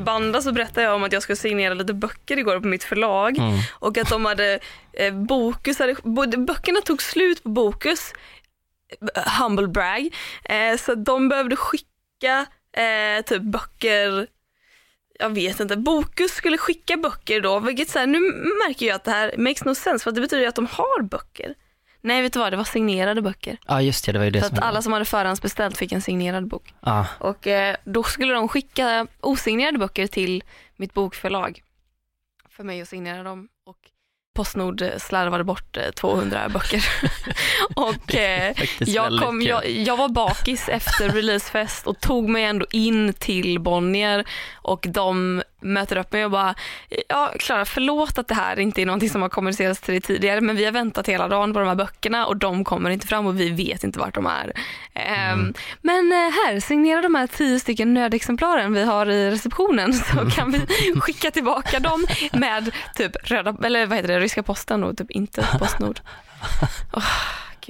[0.00, 3.38] banda så berättade jag om att jag skulle signera lite böcker igår på mitt förlag
[3.38, 3.58] Mm.
[3.78, 4.58] och att de hade,
[4.92, 5.94] eh, Bokus hade,
[6.38, 8.12] böckerna tog slut på Bokus,
[9.16, 10.08] eh, humble brag,
[10.44, 14.26] eh, så de behövde skicka eh, typ böcker
[15.18, 18.18] jag vet inte, Bokus skulle skicka böcker då, vilket så här, nu
[18.66, 21.02] märker jag att det här makes no sense för det betyder ju att de har
[21.02, 21.54] böcker.
[22.00, 23.56] Nej vet du vad, det var signerade böcker.
[23.66, 25.92] Ja just det, det var ju det Så som att alla som hade förhandsbeställt fick
[25.92, 26.74] en signerad bok.
[26.80, 30.42] Ja, Och eh, då skulle de skicka osignerade böcker till
[30.76, 31.62] mitt bokförlag
[32.50, 33.48] för mig att signera dem.
[33.66, 33.76] Och
[34.34, 36.84] Postnord eh, slarvade bort eh, 200 böcker.
[37.76, 43.12] och eh, jag, kom, jag, jag var bakis efter releasefest och tog mig ändå in
[43.12, 46.54] till Bonnier och de möter upp mig och bara,
[47.08, 50.40] ja Klara förlåt att det här inte är någonting som har kommunicerats till dig tidigare
[50.40, 53.26] men vi har väntat hela dagen på de här böckerna och de kommer inte fram
[53.26, 54.52] och vi vet inte vart de är.
[54.94, 60.30] Ehm, Men eh, här, signera de här tio stycken nödexemplaren vi har i receptionen så
[60.30, 60.60] kan vi
[61.00, 65.46] skicka tillbaka dem med typ röda, eller vad heter det, ryska posten och typ inte
[65.58, 66.00] Postnord.
[66.92, 67.02] Åh,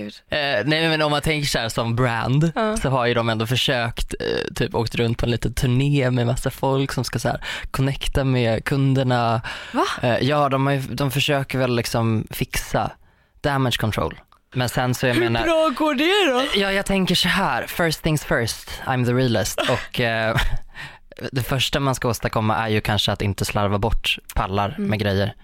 [0.02, 0.14] gud.
[0.28, 2.76] Eh, nej men om man tänker så här som brand Ja.
[2.76, 6.26] så har ju de ändå försökt, eh, typ åkt runt på en liten turné med
[6.26, 9.42] massa folk som ska så här connecta med kunderna.
[9.72, 9.84] Va?
[10.02, 12.90] Eh, ja, de, har ju, de försöker väl liksom fixa
[13.40, 14.20] damage control.
[14.54, 16.60] Men sen så jag menar, bra går det då?
[16.60, 20.36] ja jag tänker så här, first things first, I'm the realist och eh,
[21.32, 24.90] det första man ska åstadkomma är ju kanske att inte slarva bort pallar Mm.
[24.90, 25.34] med grejer.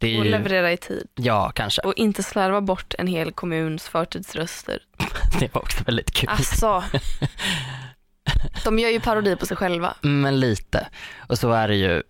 [0.00, 1.08] Det Och leverera i tid.
[1.14, 4.78] ja kanske, Och inte slarva bort en hel kommuns förtidsröster.
[5.40, 6.28] det var också väldigt kul.
[6.28, 6.84] Alltså.
[8.64, 9.94] De gör ju parodi på sig själva.
[10.00, 10.88] Men lite.
[11.18, 12.02] Och så är det ju,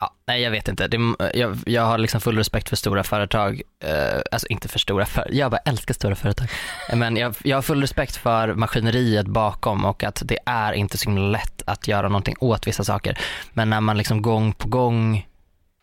[0.00, 0.88] ja, nej jag vet inte.
[0.88, 0.98] Det,
[1.34, 5.34] jag, jag har liksom full respekt för stora företag, eh, alltså inte för stora företag,
[5.34, 6.48] jag bara älskar stora företag.
[6.94, 11.10] Men jag, jag har full respekt för maskineriet bakom och att det är inte så
[11.10, 13.18] himla lätt att göra någonting åt vissa saker.
[13.52, 15.26] Men när man liksom gång på gång,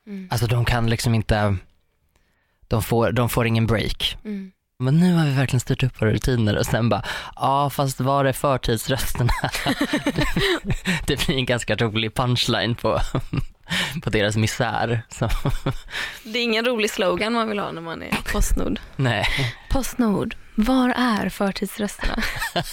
[0.08, 0.28] Mm.
[0.32, 1.56] alltså de kan liksom inte,
[2.68, 4.18] de får, de får ingen break.
[4.26, 4.52] Mm.
[4.80, 7.04] Men nu har vi verkligen styrt upp våra rutiner och sen bara,
[7.36, 9.32] ja fast var är förtidsrösterna?
[11.08, 13.00] det blir en ganska rolig punchline på,
[14.04, 15.02] på deras misär.
[15.10, 15.30] Så,
[16.24, 18.80] Det är ingen rolig slogan man vill ha när man är Postnord.
[18.96, 19.26] nej.
[19.70, 22.16] Postnord, var är förtidsrösterna?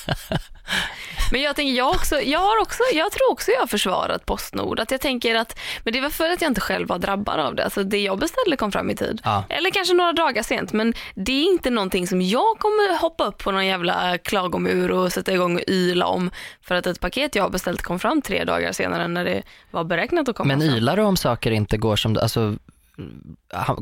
[1.33, 4.81] Men jag tänker, jag, också, jag, har också, jag tror också jag har försvarat Postnord.
[4.81, 7.55] Att jag tänker att, men det var för att jag inte själv var drabbad av
[7.55, 7.65] det.
[7.65, 9.21] Alltså det jag beställde kom fram i tid.
[9.25, 9.45] Ja.
[9.49, 10.73] Eller kanske några dagar sent.
[10.73, 15.13] Men det är inte någonting som jag kommer hoppa upp på någon jävla klagomur och
[15.13, 16.31] sätta igång och yla om.
[16.63, 19.85] För att ett paket jag har beställt kom fram tre dagar senare när det var
[19.85, 20.77] beräknat att komma Men fram.
[20.77, 22.57] ylar du om saker inte går som du, alltså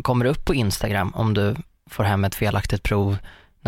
[0.02, 1.56] kommer upp på Instagram om du
[1.90, 3.16] får hem ett felaktigt prov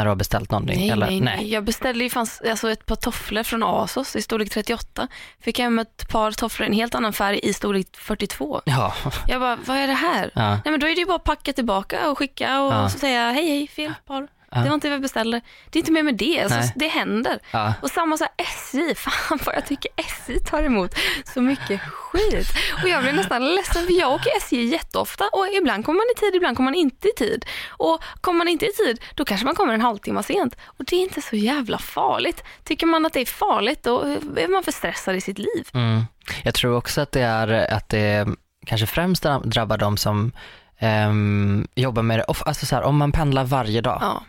[0.00, 0.78] när du har beställt någonting?
[0.78, 1.06] Nej, Eller?
[1.06, 1.52] nej, nej.
[1.52, 5.08] Jag beställde ju fanns, alltså ett par tofflor från Asos i storlek 38.
[5.40, 8.60] Fick hem ett par tofflor i en helt annan färg i storlek 42.
[8.64, 8.94] Ja,
[9.28, 10.30] Jag bara, vad är det här?
[10.34, 12.88] ja, Nej men då är det ju bara att packa tillbaka och skicka och Ja.
[12.88, 14.28] så säga hej hej, fel par.
[14.50, 15.40] Det var inte vad jag beställde.
[15.70, 17.38] Det är inte mer med det, alltså, det händer.
[17.50, 17.74] ja.
[17.82, 20.94] Och samma så här SJ, fan vad jag tycker SJ tar emot
[21.34, 22.48] så mycket skit.
[22.82, 26.20] Och jag blir nästan ledsen för jag åker SJ jätteofta och ibland kommer man i
[26.20, 27.44] tid, ibland kommer man inte i tid.
[27.68, 30.56] Och kommer man inte i tid, då kanske man kommer en halvtimme sent.
[30.64, 32.44] Och det är inte så jävla farligt.
[32.64, 34.00] Tycker man att det är farligt, då
[34.36, 35.68] är man för stressad i sitt liv.
[35.74, 36.02] Mm.
[36.42, 38.28] Jag tror också att det är att det
[38.66, 40.32] kanske främst drabbar de som
[40.78, 44.22] ehm, jobbar med det, alltså så här, om man pendlar varje dag, Ja.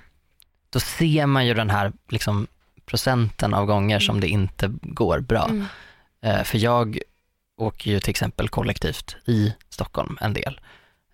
[0.71, 2.47] Då ser man ju den här liksom,
[2.85, 5.45] procenten av gånger som det inte går bra.
[5.49, 5.65] Mm.
[6.21, 6.99] Eh, för jag
[7.57, 10.59] åker ju till exempel kollektivt i Stockholm en del.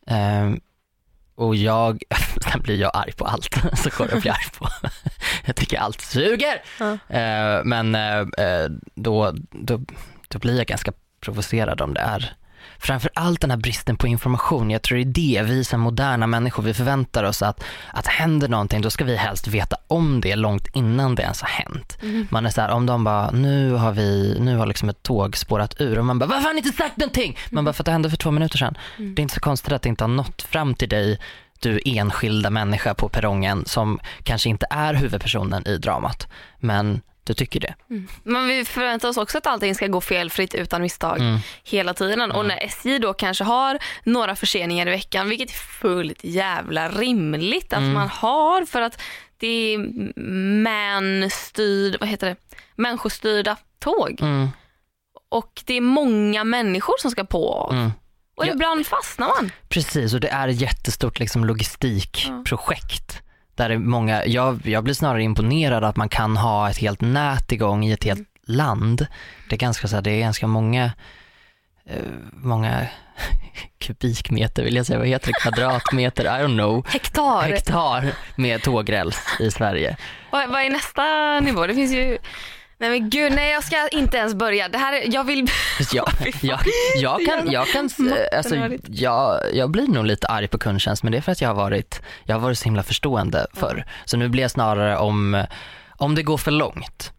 [0.07, 0.59] Ehm,
[1.35, 2.03] och jag,
[2.51, 4.67] sen blir jag arg på allt, så går jag bli arg på.
[5.45, 6.61] jag tycker allt suger.
[7.09, 9.81] Eh, men eh, då, då,
[10.27, 12.35] då blir jag ganska provocerad om det är
[12.79, 14.71] Framför allt den här bristen på information.
[14.71, 17.63] Jag tror det är det vi som moderna människor, vi förväntar oss att,
[17.93, 21.49] att händer någonting, då ska vi helst veta om det långt innan det ens har
[21.49, 21.97] hänt.
[22.01, 22.27] Mm.
[22.31, 25.37] Man är så här, om de bara, nu har vi, nu har liksom ett tåg
[25.37, 27.37] spårat ur och man bara, varför har ni inte sagt någonting?
[27.49, 28.77] Man bara, för att det hände för två minuter sedan.
[28.97, 29.15] Mm.
[29.15, 31.19] Det är inte så konstigt att det inte har nått fram till dig,
[31.59, 36.27] du enskilda människa på perrongen som kanske inte är huvudpersonen i dramat,
[36.59, 37.75] men du tycker det.
[38.23, 41.39] Men vi förväntar oss också att allting ska gå felfritt utan misstag Mm.
[41.63, 42.31] hela tiden.
[42.31, 47.73] Och när SJ då kanske har några förseningar i veckan, vilket är fullt jävla rimligt
[47.73, 47.93] att Mm.
[47.93, 49.01] man har för att
[49.39, 49.77] det är
[50.63, 52.35] manstyrd, vad heter det,
[52.75, 54.17] människostyrda tåg.
[54.21, 54.49] Mm,
[55.29, 57.73] Och det är många människor som ska på och av.
[57.73, 57.91] mm.
[58.37, 58.51] Och Ja.
[58.53, 59.51] ibland fastnar man.
[59.69, 63.21] Precis, och det är ett jättestort liksom, logistikprojekt.
[63.57, 67.51] Där är många, jag, jag blir snarare imponerad att man kan ha ett helt nät
[67.51, 69.07] igång i ett helt land.
[69.49, 70.91] Det är ganska, så här, det är ganska många,
[71.85, 72.01] eh,
[72.31, 72.87] många
[73.79, 77.41] kubikmeter vill jag säga, vad heter det, kvadratmeter, I don't know, Hektar.
[77.41, 79.97] hektar med tågräls i Sverige.
[80.31, 81.67] Vad, vad är nästa nivå?
[81.67, 82.17] Det finns ju...
[82.79, 84.69] Nej men gud, nej jag ska inte ens börja.
[84.69, 85.47] Det här är, jag vill...
[85.93, 86.09] Jag,
[86.41, 86.59] jag,
[86.95, 87.89] jag kan, jag kan,
[88.37, 88.55] alltså,
[88.87, 91.55] jag, jag blir nog lite arg på kundtjänst men det är för att jag har
[91.55, 93.85] varit, jag har varit så himla förstående förr.
[94.05, 95.45] Så nu blir jag snarare om,
[95.89, 97.11] om det går för långt,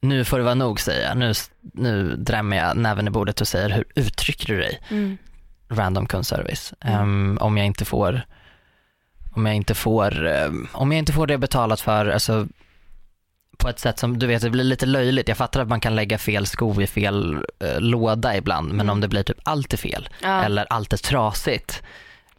[0.00, 3.48] nu får det vara nog säger jag, nu, nu drämmer jag näven i bordet och
[3.48, 4.80] säger hur uttrycker du dig?
[4.88, 5.18] Mm.
[5.68, 6.74] Random kundservice.
[6.84, 8.20] Um, om jag inte får,
[9.30, 12.48] om jag inte får, um, om jag inte får det betalat för, alltså
[13.56, 15.28] på ett sätt som, du vet det blir lite löjligt.
[15.28, 18.90] Jag fattar att man kan lägga fel sko i fel eh, låda ibland, men Mm.
[18.90, 20.42] om det blir typ allt är fel Ja.
[20.44, 21.82] eller allt är trasigt.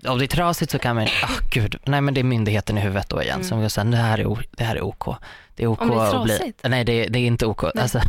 [0.08, 2.82] Om det är trasigt så kan man, ah gud, nej men det är myndigheten i
[2.82, 3.48] huvudet då igen Mm.
[3.48, 5.16] som går sen, det här är, det här är OK.
[5.56, 6.60] Det är OK Om det är att bli, trasigt?
[6.64, 7.64] nej det, är- det är inte OK.
[7.64, 8.02] Alltså,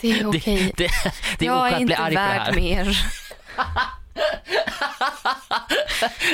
[0.00, 0.72] Det är okej.
[0.76, 0.88] det,
[1.38, 2.44] det är jag OK är att bli inte arg på det här.
[2.46, 2.98] värd mer.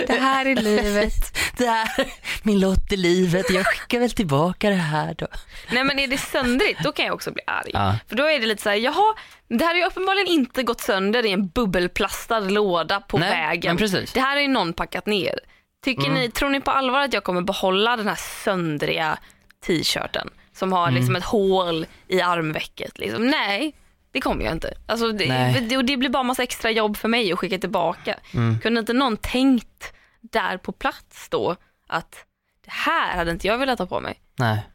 [0.06, 1.38] det här är livet.
[1.56, 2.06] Det här är
[2.42, 5.26] min lott i livet, jag skickar väl tillbaka det här då.
[5.72, 7.70] Nej men är det söndrigt då kan jag också bli arg.
[7.74, 7.94] Ja.
[8.08, 9.14] För då är det lite så här, jaha,
[9.48, 13.70] det här har ju uppenbarligen inte gått sönder i en bubbelplastad låda på Nej, vägen.
[13.70, 14.12] men precis.
[14.12, 15.38] Det här har ju någon packat ner.
[15.84, 16.14] Tycker Mm.
[16.14, 19.18] ni, tror ni på allvar att jag kommer behålla den här söndriga
[19.66, 20.94] t-shirten som har Mm.
[20.94, 22.98] liksom ett hål i armvecket?
[22.98, 23.26] Liksom?
[23.26, 23.74] Nej,
[24.12, 24.74] det kommer jag inte.
[24.86, 28.18] Alltså, det, det, och det blir bara massa extra jobb för mig att skicka tillbaka.
[28.34, 28.60] Mm.
[28.60, 32.24] Kunde inte någon tänkt där på plats då att
[32.64, 34.20] det här hade inte jag velat ha på mig?
[34.36, 34.66] Nej.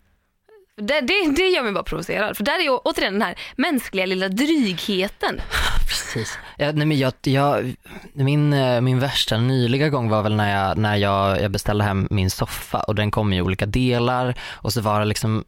[0.77, 2.37] Det, det, det gör mig bara provocerad.
[2.37, 5.41] För där är ju återigen den här mänskliga lilla drygheten.
[5.87, 6.39] Precis.
[6.57, 7.75] Ja, nej, men jag, jag,
[8.13, 12.07] min, eh, min värsta nyliga gång var väl när, jag, när jag, jag beställde hem
[12.11, 15.43] min soffa och den kom i olika delar och så var det liksom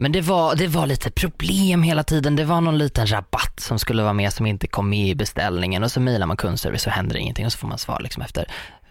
[0.00, 2.36] men det var, det var lite problem hela tiden.
[2.36, 5.84] Det var någon liten rabatt som skulle vara med som inte kom med i beställningen
[5.84, 8.46] och så mejlar man kundservice och händer ingenting och så får man svar liksom efter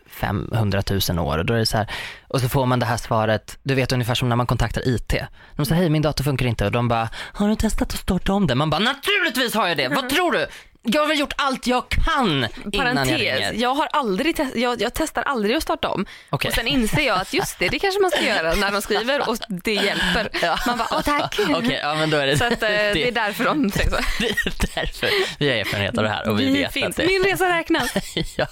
[0.10, 1.92] 500 000 år och då är det så här,
[2.28, 5.14] och så får man det här svaret, du vet ungefär som när man kontaktar IT.
[5.56, 8.34] De säger hej min dator funkar inte och de bara, har du testat att starta
[8.34, 8.58] om den?
[8.58, 10.48] Man bara, naturligtvis har jag det, vad tror du?
[10.84, 13.54] Jag har väl gjort allt jag kan innan jag Parentes, ringer.
[13.54, 16.06] jag, har aldrig test, jag, jag testar aldrig att starta om.
[16.30, 16.50] Okej.
[16.50, 19.30] Och sen inser jag att just det, det kanske man ska göra när de skriver
[19.30, 20.30] och det hjälper.
[20.68, 21.40] Man bara, åh tack.
[21.50, 23.98] Okej, ja men då är det, Så att, eh, det är därför de säger så.
[24.20, 25.10] det är därför
[25.40, 26.88] vi har erfarenhet av det här och vi, vet finns.
[26.88, 27.94] att det Min resa räknas.
[28.38, 28.48] ja.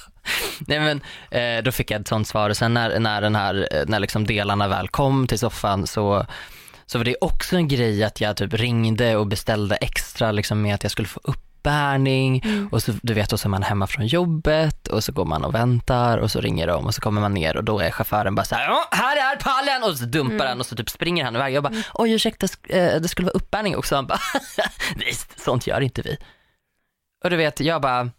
[0.60, 1.02] Nej men
[1.32, 4.00] eh, då fick jag ett sånt svar och sen när, när den här, eh, när
[4.00, 6.26] liksom delarna väl kom till soffan så,
[6.86, 10.76] så var det också en grej att jag typ ringde och beställde extra liksom med
[10.76, 11.20] att jag skulle få
[11.70, 12.68] uppbärning Mm.
[12.72, 15.44] och så du vet och så är man hemma från jobbet och så går man
[15.44, 18.36] och väntar och så ringer de och så kommer man ner och då är chauffören
[18.36, 20.48] bara så här, här är pallen och så dumpar Mm.
[20.48, 21.54] han och så typ springer han iväg.
[21.54, 23.96] Jag bara, oj ursäkta eh, det skulle vara uppbärning också.
[23.96, 24.20] Han bara,
[24.96, 26.18] nej sånt gör inte vi.
[27.24, 28.10] Och du vet, jag bara,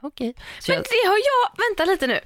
[0.00, 0.34] okej.
[0.60, 2.20] Så Men det har jag, vänta lite nu.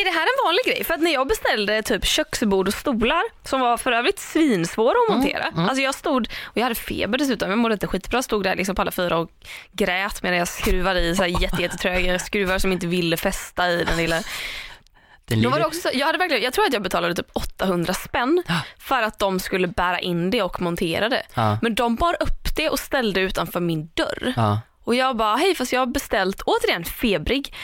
[0.00, 0.84] Är det här en vanlig grej?
[0.84, 5.08] För att när jag beställde typ köksbord och stolar som var för övrigt svinsvåra att
[5.08, 5.68] Mm, montera.
[5.68, 8.22] Alltså jag stod, och jag hade feber dessutom, jag mådde inte skitbra.
[8.22, 9.30] Stod där liksom på alla fyra och
[9.72, 13.84] grät medan jag skruvade i så här jätte, jättetröga skruvar som inte ville fästa i
[13.84, 14.22] den lilla.
[15.42, 18.42] Då var det också, jag, hade verkligen, jag tror att jag betalade typ 800 spänn
[18.78, 21.22] för att de skulle bära in det och montera det.
[21.34, 24.32] Ja, Men de bar upp det och ställde utanför min dörr.
[24.36, 24.60] ja.
[24.84, 27.54] Och jag bara, hej fast jag har beställt, återigen febrig,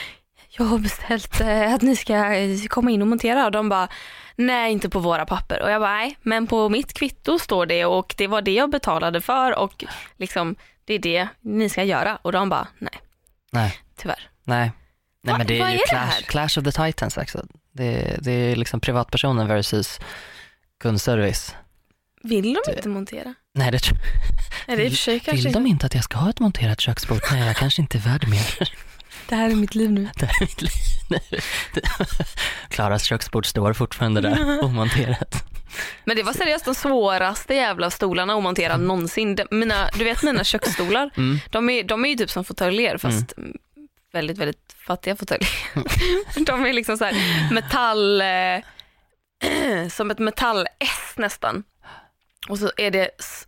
[0.57, 3.87] jag har beställt eh, att ni ska eh, komma in och montera och de bara,
[4.35, 5.61] nej inte på våra papper.
[5.61, 8.69] Och jag bara, nej men på mitt kvitto står det och det var det jag
[8.71, 9.83] betalade för och
[10.17, 10.55] liksom
[10.85, 12.15] det är det ni ska göra.
[12.21, 12.93] Och de bara, nej
[13.51, 14.29] Nej, tyvärr.
[14.43, 14.71] nej.
[15.23, 17.45] Nej Va- men det är ju är clash, clash of the titans också.
[17.73, 19.99] Det, det är liksom privatpersonen versus
[20.79, 21.55] kundservice.
[22.23, 23.33] Vill de inte montera?
[23.53, 23.97] Nej det tror
[24.89, 27.19] sig kanske Vill de inte att jag ska ha ett monterat köksbord?
[27.31, 28.73] Nej jag kanske inte är värd mer.
[29.29, 30.09] Det här är mitt liv nu.
[30.15, 30.71] Det här är mitt liv
[31.09, 31.19] nu.
[32.69, 35.35] Klaras köksbord står fortfarande där omonterat.
[36.05, 39.35] Men det var seriöst de svåraste jävla stolarna att montera någonsin.
[39.35, 41.39] De- Mina, du vet mina köksstolar, Mm.
[41.51, 43.33] de är, de är ju typ som fåtöljer fast
[44.13, 45.49] väldigt, väldigt fattiga fåtöljer.
[46.45, 47.13] de är liksom så här
[47.53, 51.63] metall, eh, som ett metall-S nästan.
[52.49, 53.45] Och så är det s-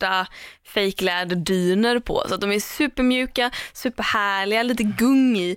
[0.00, 0.26] svarta
[0.64, 2.24] fejkläderdyner på.
[2.28, 5.56] Så att de är supermjuka, superhärliga, lite gung i,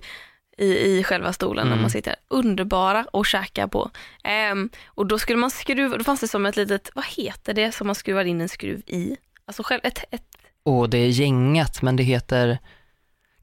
[0.58, 1.82] i, i själva stolen när Mm.
[1.82, 2.14] man sitter.
[2.28, 3.90] Underbara att käka på.
[4.24, 7.72] Ehm, och då skulle man skruva, då fanns det som ett litet, vad heter det
[7.72, 9.16] som man skruvar in en skruv i?
[9.46, 10.22] Alltså själv, ett, ett
[10.64, 12.58] Och det är gängat men det heter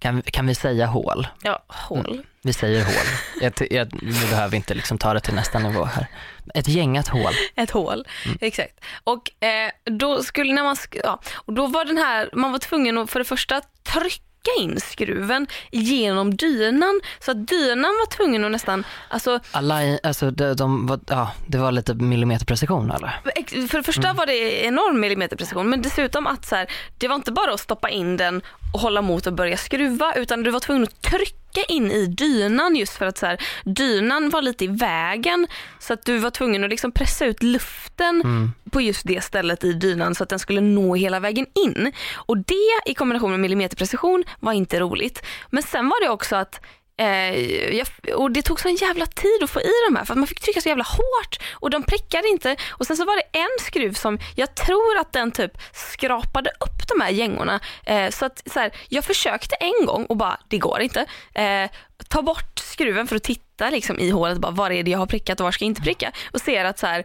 [0.02, 1.28] Kan, kan vi säga hål?
[1.44, 2.26] Ja, hål.
[2.44, 3.06] Vi säger hål.
[3.42, 6.08] Jag, jag, vi behöver inte liksom ta det till nästa nivå här.
[6.54, 7.34] Ett gängat hål.
[7.56, 8.38] Ett hål, Mm.
[8.42, 8.80] exakt.
[9.04, 12.98] Och eh, då skulle när man, ja, och då var den här, man var tvungen
[12.98, 14.24] att för det första trycka
[14.60, 20.54] in skruven genom dynan så att dynan var tvungen att nästan, alltså Alla, alltså de,
[20.54, 23.20] de var, ja, det var lite millimeterprecision eller?
[23.68, 26.68] För det första var det enorm millimeterprecision men dessutom att så här,
[26.98, 28.42] det var inte bara att stoppa in den
[28.74, 32.76] och hålla mot och börja skruva utan du var tvungen att trycka in i dynan
[32.76, 35.48] just för att så här, dynan var lite i vägen
[35.80, 38.52] så att du var tvungen att liksom pressa ut luften Mm.
[38.72, 41.92] på just det stället i dynan så att den skulle nå hela vägen in.
[42.16, 45.24] Och det i kombination med millimeterprecision var inte roligt.
[45.50, 46.62] Men sen var det också att
[46.98, 50.14] Eh, jag, och det tog så en jävla tid att få i de här för
[50.14, 52.56] att man fick trycka så jävla hårt och de prickade inte.
[52.70, 56.88] Och sen så var det en skruv som jag tror att den typ skrapade upp
[56.88, 57.60] de här gängorna.
[57.86, 61.06] Eh, så att så här, jag försökte en gång och bara, det går inte.
[61.34, 61.70] Eh,
[62.08, 65.06] ta bort skruven för att titta liksom, i hålet, bara, var är det jag har
[65.06, 66.12] prickat och var ska jag inte pricka?
[66.32, 67.04] Och ser att så här,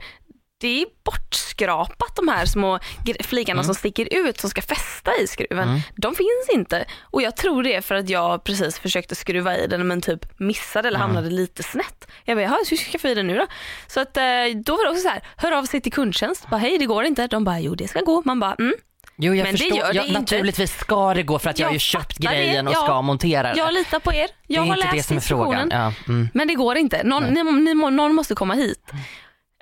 [0.66, 2.78] det är bortskrapat de här små
[3.20, 5.68] flikarna som sticker ut som ska fästa i skruven.
[5.68, 5.80] Mm.
[5.96, 6.84] De finns inte.
[7.02, 10.38] Och jag tror det är för att jag precis försökte skruva i den men typ
[10.40, 11.08] missade eller Mm.
[11.08, 12.06] hamnade lite snett.
[12.24, 13.46] Jag bara, "Jaha, hur ska jag få i den nu då?
[13.86, 14.22] Så att, eh,
[14.64, 16.48] då var det också så här, hör av sig till kundtjänst.
[16.50, 17.26] Bara, Hej det går inte.
[17.26, 18.22] De bara, jo det ska gå.
[18.24, 18.74] Man bara, mm.
[19.18, 20.20] Jo jag Men det förstår, gör det ja, inte.
[20.20, 22.74] naturligtvis ska det gå för att jag, Jag har ju köpt fattar det, grejen och
[22.74, 23.58] ska montera det.
[23.58, 24.28] Jag litar på er.
[24.46, 25.68] Jag det är har inte läst det som är frågan.
[25.72, 26.28] Ja, mm.
[26.34, 27.04] Men det går inte.
[27.04, 28.90] Någon, ni, ni, någon måste komma hit.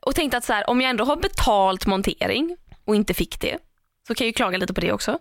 [0.07, 3.59] Och tänkte att så här, om jag ändå har betalt montering och inte fick det
[4.07, 5.19] så kan jag ju klaga lite på det också.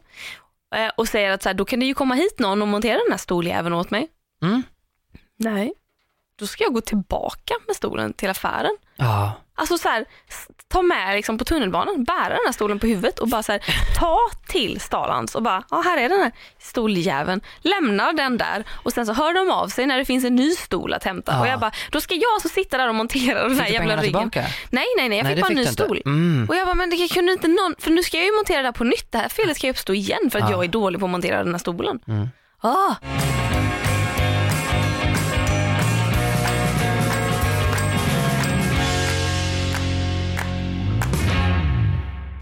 [0.75, 2.97] Eh, och säger att så här, då kan det ju komma hit någon och montera
[2.97, 4.07] den här stoljäveln åt mig.
[4.43, 4.63] Mm.
[5.37, 5.73] Nej,
[6.35, 8.77] då ska jag gå tillbaka med stolen till affären.
[8.95, 9.31] Ja.
[9.55, 10.05] Alltså så här,
[10.67, 13.62] ta med liksom på tunnelbanan, bära den här stolen på huvudet och bara så här,
[14.00, 17.41] ta till Starlands och bara, ja här är den här stoljäveln.
[17.62, 20.51] Lämnar den där och sen så hör de av sig när det finns en ny
[20.51, 21.31] stol att hämta.
[21.31, 21.39] Ja.
[21.41, 24.01] Och jag bara, då ska jag alltså sitta där och montera den här jävla ryggen.
[24.29, 24.45] tillbaka?
[24.69, 26.01] Nej nej nej, jag Nej, fick bara en ny stol.
[26.05, 26.45] Mm.
[26.50, 28.67] Och jag bara, men det kunde inte någon, för nu ska jag ju montera det
[28.67, 29.12] här på nytt.
[29.12, 30.51] Det här felet ska ju uppstå igen för att Ja.
[30.51, 32.00] jag är dålig på att montera den här stolen.
[32.07, 32.27] Mm.
[32.62, 32.95] Ah.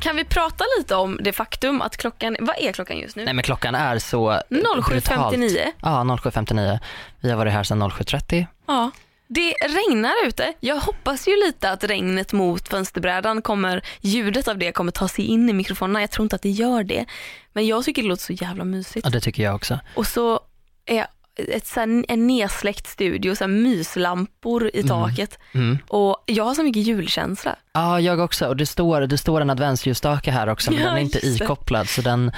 [0.02, 3.26] Kan vi prata lite om det faktum att klockan, vad är klockan just nu?
[3.26, 4.90] Nej men klockan är så 07.59.
[4.90, 5.36] brutalt.
[5.82, 6.80] Ja, 07.59.
[7.20, 8.46] Vi har varit här sedan 07.30.
[8.68, 8.92] Ja.
[9.28, 10.54] Det regnar ute.
[10.60, 15.26] Jag hoppas ju lite att regnet mot fönsterbrädan kommer, ljudet av det kommer ta sig
[15.26, 16.02] in i mikrofonerna.
[16.02, 17.06] Jag tror inte att det gör det.
[17.54, 19.06] Men jag tycker det låter så jävla mysigt.
[19.06, 19.80] Ja, det tycker jag också.
[19.96, 20.40] Och så
[20.86, 24.88] är ett, så här, en nedsläckt studio, så här, myslampor i Mm.
[24.88, 25.40] taket.
[25.54, 25.78] Mm.
[25.88, 27.56] Och jag har så mycket julkänsla.
[27.74, 28.48] Ja, jag också.
[28.48, 31.90] Och det står, det står en adventsljusstake här också, men Ja, den är inte ikopplad.
[31.90, 32.32] Så den,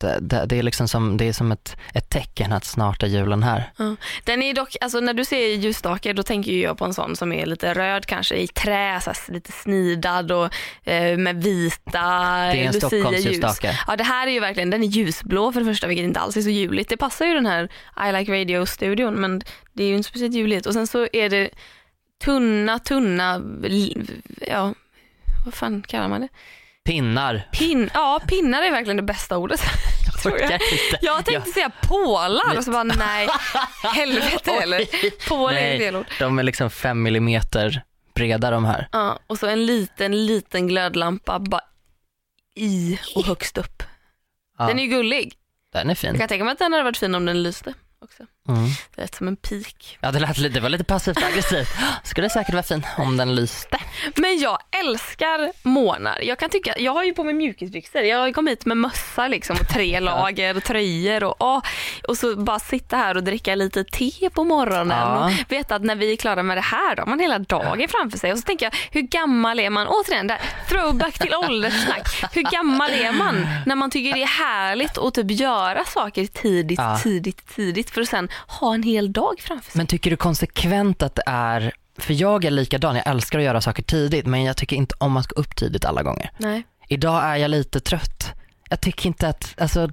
[0.00, 3.06] det, det, det är liksom som, det är som ett, ett tecken att snart är
[3.06, 3.72] julen här.
[4.24, 7.32] Den är dock, alltså när du säger ljusstake då tänker jag på en sån som
[7.32, 10.54] är lite röd kanske i trä, så lite snidad och
[10.84, 12.00] eh, med vita
[12.52, 12.72] Det är en.
[12.72, 13.78] Stockholmsljusstake.
[13.86, 16.36] Ja det här är ju verkligen, den är ljusblå för det första vilket inte alls
[16.36, 16.88] är så juligt.
[16.88, 17.68] Det passar ju den här
[18.08, 19.42] I like radio-studion men
[19.72, 20.66] det är ju inte speciellt juligt.
[20.66, 21.50] Och sen så är det
[22.24, 23.42] tunna, tunna,
[24.46, 24.74] ja
[25.44, 26.28] vad fan kallar man det?
[26.84, 27.48] Pinnar.
[27.52, 29.60] Pin, ja pinnar är verkligen det bästa ordet.
[30.22, 30.60] tror jag.
[31.00, 33.28] Jag tänkte säga pålar och så bara nej,
[33.94, 34.84] helvete heller.
[35.28, 36.06] Pål är fel ord.
[36.18, 37.82] De är liksom fem millimeter
[38.14, 38.88] breda de här.
[38.92, 41.60] Ja, och så en liten, liten glödlampa bara
[42.56, 43.82] i och högst upp.
[44.58, 45.34] Ja, Den är ju gullig.
[45.72, 46.18] den är Jag fin.
[46.18, 48.22] kan tänka mig att den hade varit fin om den lyste också.
[48.50, 48.68] Mm.
[48.94, 49.98] Det lät som en pik.
[50.00, 51.68] Ja, det, lät, det var lite passivt aggressivt.
[52.04, 53.78] Skulle säkert vara fin om den lyste.
[54.16, 56.18] Men jag älskar månar.
[56.22, 58.02] Jag kan tycka, jag har ju på mig mjukisbyxor.
[58.02, 61.62] Jag kommit hit med mössa liksom och tre lager tröjor och, åh,
[62.08, 65.24] och så bara sitta här och dricka lite te på morgonen Ja.
[65.24, 67.88] och veta att när vi är klara med det här då har man hela dagen
[67.88, 68.32] framför sig.
[68.32, 69.86] Och så tänker jag, hur gammal är man?
[69.86, 70.38] Återigen, där,
[70.68, 72.24] throwback till ålderssnack.
[72.32, 76.78] Hur gammal är man när man tycker det är härligt att typ göra saker tidigt,
[76.78, 76.98] Ja.
[77.02, 79.78] tidigt, tidigt för att sen ha en hel dag framför sig?
[79.78, 83.60] Men tycker du konsekvent att det är, för jag är likadan, jag älskar att göra
[83.60, 86.30] saker tidigt men jag tycker inte om att gå upp tidigt alla gånger.
[86.38, 86.62] Nej.
[86.88, 88.32] Idag är jag lite trött.
[88.70, 89.88] Jag tycker inte att, alltså,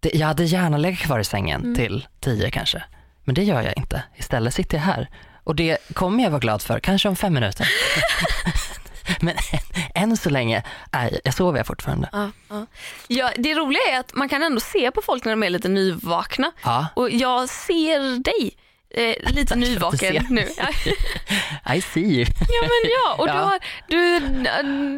[0.00, 1.74] det, jag hade gärna legat kvar i sängen Mm.
[1.74, 2.82] till tio kanske.
[3.24, 4.02] Men det gör jag inte.
[4.16, 5.10] Istället sitter jag här.
[5.44, 7.68] Och det kommer jag vara glad för, kanske om fem minuter.
[9.20, 9.36] men
[9.94, 12.08] än, så länge, är, jag sover jag fortfarande.
[12.12, 12.66] Ja, ja.
[13.08, 15.68] Ja, det roliga är att man kan ändå se på folk när de är lite
[15.68, 16.52] nyvakna.
[16.62, 18.56] Ja, Och jag ser dig.
[18.94, 20.40] Eh, lite nyvaken nu.
[21.76, 22.24] I see you.
[22.38, 23.32] Ja men ja, och Ja.
[23.32, 23.58] Du, har,
[23.88, 24.18] du,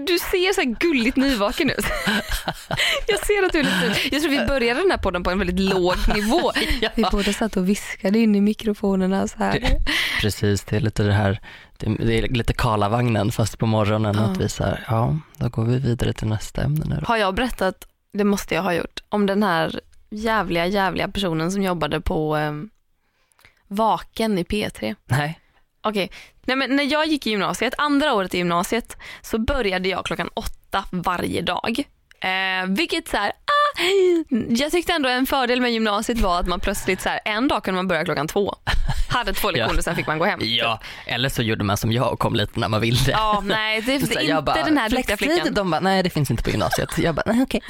[0.04, 1.86] du ser så här gulligt nyvaken ut.
[3.08, 5.38] Jag ser att du är lite, jag tror vi började den här podden på en
[5.38, 6.52] väldigt låg nivå.
[6.94, 9.60] Vi båda satt och viskade in i mikrofonerna så här.
[10.20, 11.40] Precis, det är lite det här,
[11.76, 14.22] det det är lite Karlavagnen fast på morgonen Ja.
[14.22, 17.00] att vi så här, ja då går vi vidare till nästa ämne nu.
[17.06, 21.62] Har jag berättat, det måste jag ha gjort, om den här jävliga jävliga personen som
[21.62, 22.52] jobbade på eh,
[23.68, 24.96] Vaken i P3?
[25.04, 25.40] Nej.
[25.82, 26.10] Okej,
[26.46, 30.28] Nej, men när jag gick i gymnasiet, andra året i gymnasiet, så började jag klockan
[30.34, 31.84] åtta varje dag.
[32.20, 33.82] Eh, vilket så här, ah,
[34.48, 37.64] jag tyckte ändå en fördel med gymnasiet var att man plötsligt så här, en dag
[37.64, 38.54] kunde man börja klockan två.
[39.10, 39.82] Hade två lektioner Ja.
[39.82, 40.40] sen fick man gå hem.
[40.42, 43.10] Ja, eller så gjorde man som jag och kom lite när man ville.
[43.10, 45.54] Ja, nej det är Så inte bara, den här duktiga flickan.
[45.54, 46.98] De bara, nej det finns inte på gymnasiet.
[46.98, 47.60] Jag bara, nej okej.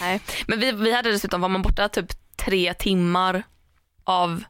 [0.00, 0.20] Nej.
[0.46, 3.42] Men vi, vi hade dessutom, var man borta typ tre timmar
[4.04, 4.44] av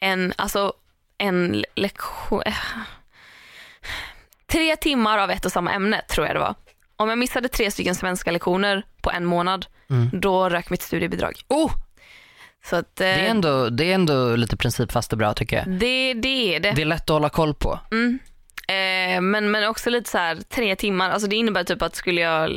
[0.00, 0.72] en, alltså
[1.18, 2.42] en lektion.
[2.46, 2.54] eh.
[4.46, 6.54] Tre timmar av ett och samma ämne tror jag det var.
[6.96, 10.10] Om jag missade tre stycken svenska lektioner på en månad, Mm.
[10.12, 11.40] då rök mitt studiebidrag.
[11.48, 11.72] Oh,
[12.64, 15.68] Så att, eh, det, är ändå, det är ändå lite principfast och bra tycker jag.
[15.68, 16.72] det, det är det.
[16.72, 17.80] Det är lätt att hålla koll på.
[17.90, 18.18] Mm.
[18.70, 22.20] Eh, men, men också lite så här tre timmar, alltså det innebär typ att skulle
[22.20, 22.50] jag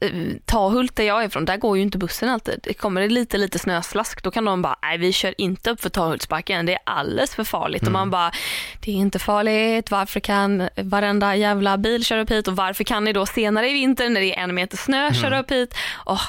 [0.00, 0.10] eh,
[0.44, 2.60] ta Hult där jag är ifrån, där går ju inte bussen alltid.
[2.62, 5.80] Det kommer det lite lite snöslask, då kan de bara, nej vi kör inte upp
[5.80, 7.86] för Tahultsbacken, det är alldeles för farligt.
[7.86, 8.32] Och man bara,
[8.80, 13.04] det är inte farligt, varför kan varenda jävla bil köra upp hit och varför kan
[13.04, 15.74] ni då senare i vinter när det är en meter snö köra upp hit?
[16.06, 16.22] Åh.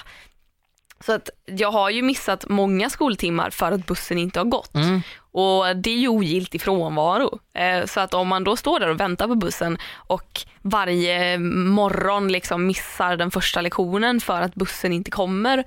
[1.05, 4.75] Så att jag har ju missat många skoltimmar för att bussen inte har gått.
[4.75, 5.01] Mm.
[5.31, 7.39] Och det är ju ogiltig frånvaro.
[7.53, 12.27] Eh, så att om man då står där och väntar på bussen och varje morgon
[12.27, 15.63] liksom missar den första lektionen för att bussen inte kommer,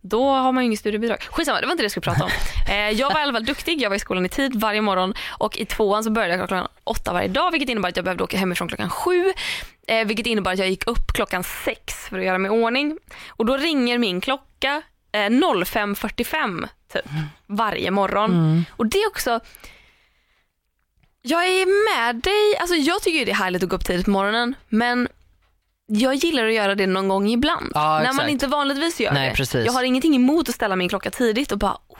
[0.00, 1.22] då har man ju inget studiebidrag.
[1.22, 2.30] Skitsamma, det var inte det jag skulle prata om.
[2.68, 5.14] Eh, jag var i alla fall duktig, jag var i skolan i tid varje morgon
[5.38, 8.24] och i tvåan så började jag klockan åtta varje dag vilket innebar att jag behövde
[8.24, 9.32] åka hemifrån klockan sju.
[9.86, 12.98] Eh, vilket innebar att jag gick upp klockan sex för att göra mig i ordning.
[13.28, 14.82] Och då ringer min klocka
[15.12, 17.04] eh, 05.45 typ
[17.46, 18.64] varje morgon.
[18.70, 19.40] Och det är också
[21.28, 24.04] jag är med dig, alltså jag tycker ju det är härligt att gå upp tidigt
[24.04, 25.08] på morgonen men
[25.86, 27.72] jag gillar att göra det någon gång ibland.
[27.74, 29.36] Ja, när man inte vanligtvis gör Nej, det.
[29.36, 29.66] precis.
[29.66, 31.98] Jag har ingenting emot att ställa min klocka tidigt och bara oh,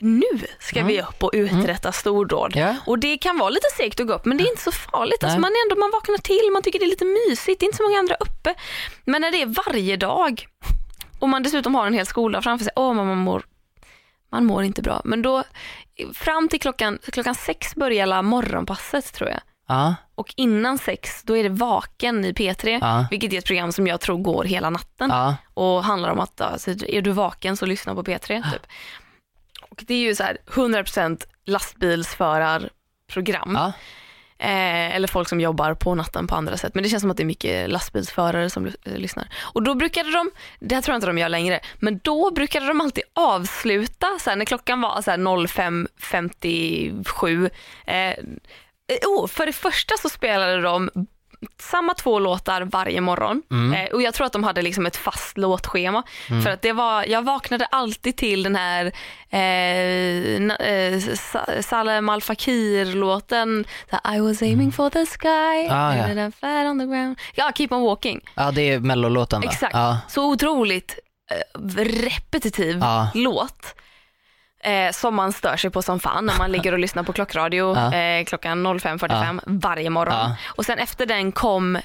[0.00, 2.52] nu ska vi upp och uträtta stordåd.
[2.56, 2.76] Ja.
[2.86, 5.24] Och det kan vara lite segt att gå upp men det är inte så farligt.
[5.24, 7.66] Alltså man, är ändå, man vaknar till, man tycker det är lite mysigt, det är
[7.66, 8.54] inte så många andra uppe.
[9.04, 10.46] Men när det är varje dag
[11.18, 13.44] och man dessutom har en hel skola framför sig, åh man, man mår
[14.30, 15.00] man mår inte bra.
[15.04, 15.44] Men då,
[16.14, 19.40] fram till klockan, klockan sex börjar morgonpasset tror jag.
[19.66, 23.06] Ja, Och innan sex, då är det Vaken i P3, Ja.
[23.10, 26.40] vilket är ett program som jag tror går hela natten ja, och handlar om att
[26.40, 28.52] alltså, är du vaken så lyssna på P3.
[28.52, 28.66] Typ.
[29.70, 33.52] Och det är ju så här 100% lastbilsförarprogram.
[33.54, 33.72] ja.
[34.38, 36.74] Eh, eller folk som jobbar på natten på andra sätt.
[36.74, 39.28] Men det känns som att det är mycket lastbilsförare som eh, lyssnar.
[39.42, 42.66] Och då brukade de, det här tror jag inte de gör längre, men då brukade
[42.66, 47.50] de alltid avsluta så här, när klockan var så här 05.57.
[47.86, 48.14] Eh, eh,
[49.06, 50.90] oh, för det första så spelade de
[51.60, 53.42] samma två låtar varje morgon
[53.74, 56.02] eh, och jag tror att de hade liksom ett fast låtschema.
[56.42, 58.92] För att det var, jag vaknade alltid till den här
[59.30, 63.64] eh, eh, Sa- Salem Al Fakir-låten.
[64.14, 66.04] I was aiming for the sky, Ah, ja.
[66.04, 67.18] and I'm flat on the ground.
[67.34, 68.20] Ja, Keep on walking.
[68.34, 69.42] ja det är mellolåten?
[69.42, 69.74] Exakt.
[69.74, 70.98] Ja, Så otroligt
[71.30, 73.08] eh, repetitiv Ja.
[73.14, 73.74] låt.
[74.64, 77.74] Eh, som man stör sig på som fan när man ligger och lyssnar på klockradio
[77.76, 77.94] Ja.
[77.94, 80.14] eh, klockan 05.45 varje morgon.
[80.14, 80.36] Ja.
[80.46, 81.82] Och sen efter den kom eh,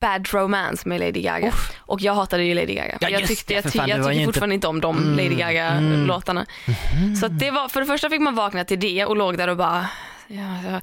[0.00, 1.52] Bad Romance med Lady Gaga.
[1.78, 2.98] Och jag hatade ju Lady Gaga.
[3.00, 5.26] Ja, jag tyckte, jag, ty- fan, jag tycker ju fortfarande inte om de Mm, Lady
[5.26, 5.38] mm.
[5.38, 6.46] Gaga-låtarna.
[7.20, 9.56] Så det var, för det första fick man vakna till det och låg där och
[9.56, 9.86] bara
[10.26, 10.80] ja, ja,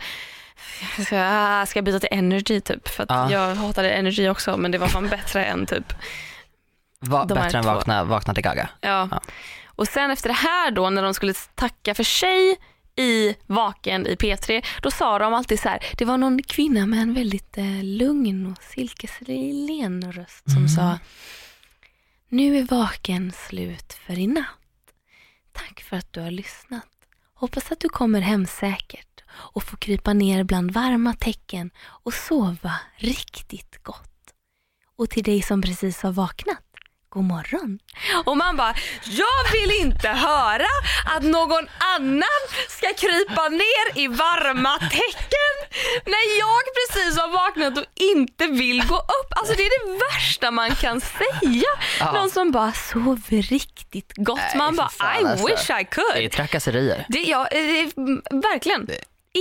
[0.98, 2.88] jag ska, jag ska byta till Energy typ.
[2.88, 3.32] För Ja.
[3.32, 5.94] jag hatade Energy också men det var fan bättre än typ
[7.00, 7.72] Va, bättre än två.
[7.74, 8.70] vakna, vakna till Gaga.
[8.82, 9.08] Ja.
[9.12, 9.22] Ja.
[9.80, 12.58] Och sen efter det här då när de skulle tacka för sig
[12.96, 17.02] i Vaken i P3, då sa de alltid så här, det var någon kvinna med
[17.02, 21.00] en väldigt eh, lugn och silkeslen röst som sa,
[22.30, 24.94] nu är Vaken slut för i natt.
[25.52, 26.89] Tack för att du har lyssnat.
[27.34, 32.76] Hoppas att du kommer hem säkert och får krypa ner bland varma täcken och sova
[32.98, 34.34] riktigt gott.
[34.98, 36.69] Och till dig som precis har vaknat,
[37.10, 37.80] god morgon.
[38.26, 40.65] Och man bara, jag vill inte höra
[41.15, 41.67] att någon
[41.98, 45.56] annan ska krypa ner i varma täcken
[46.06, 49.32] när jag precis har vaknat och inte vill gå upp.
[49.36, 51.63] Alltså det är det värsta man kan säga.
[52.00, 52.12] Ja.
[52.12, 54.38] Någon som bara sover riktigt gott.
[54.39, 54.89] Nej, man bara
[55.22, 55.45] I alltså.
[55.48, 56.32] wish I Det är could.
[56.32, 57.06] trakasserier.
[57.10, 57.86] Det, ja, det är
[58.41, 58.88] verkligen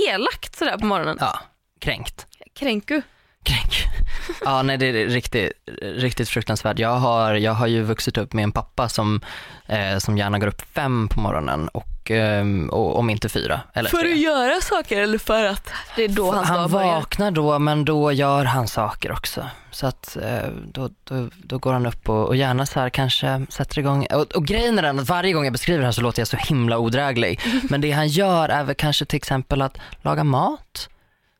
[0.09, 1.17] elakt sådär på morgonen.
[1.19, 1.39] Ja,
[1.81, 2.25] kränkt.
[2.59, 3.01] Kränku.
[3.49, 3.87] Kränk.
[4.45, 6.79] Ja, nej det är riktigt, riktigt fruktansvärt.
[6.79, 9.21] Jag har, jag har ju vuxit upp med en pappa som,
[9.67, 13.89] eh, som gärna går upp fem på morgonen och, eh, och om inte fyra eller
[13.89, 14.11] För tre.
[14.11, 16.87] att göra saker eller för att det är då hans han dag börjar?
[16.87, 19.45] vaknar då men då gör han saker också.
[19.71, 23.45] Så att eh, då, då, då går han upp och, och gärna så här kanske
[23.49, 24.07] sätter igång.
[24.11, 26.27] Och, och grejen är den att varje gång jag beskriver det här så låter jag
[26.27, 27.39] så himla odräglig.
[27.69, 30.89] Men det han gör är väl kanske till exempel att laga mat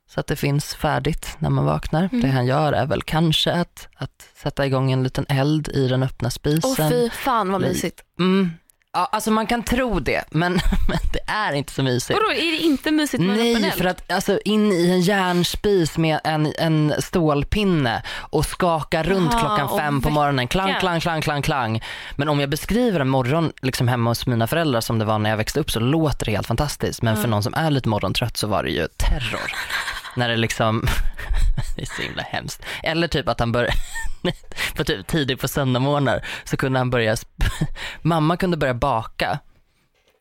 [0.09, 2.09] så att det finns färdigt när man vaknar.
[2.11, 2.21] Mm.
[2.21, 6.03] Det han gör är väl kanske att, att sätta igång en liten eld i den
[6.03, 6.75] öppna spisen.
[6.79, 7.69] Åh fy fan vad Nej.
[7.69, 8.03] mysigt.
[8.19, 8.51] Mm.
[8.93, 10.53] Ja, alltså man kan tro det men,
[10.89, 12.19] men det är inte så mysigt.
[12.19, 15.01] Vadå, är det inte mysigt med en öppen Nej, för att alltså, in i en
[15.01, 20.47] järnspis med en, en stålpinne och skaka runt Aha, klockan fem på morgonen.
[20.47, 21.83] Klang, klang, klang, klang, klang.
[22.15, 25.29] Men om jag beskriver en morgon liksom hemma hos mina föräldrar som det var när
[25.29, 27.01] jag växte upp så låter det helt fantastiskt.
[27.01, 29.51] Men för någon som är lite morgontrött så var det ju terror.
[30.15, 30.81] När det liksom,
[31.75, 32.65] det är så himla hemskt.
[32.83, 33.73] Eller typ att han började,
[34.75, 37.15] på typ tidigt på söndagmorgnar så kunde han börja,
[38.01, 39.39] mamma kunde börja baka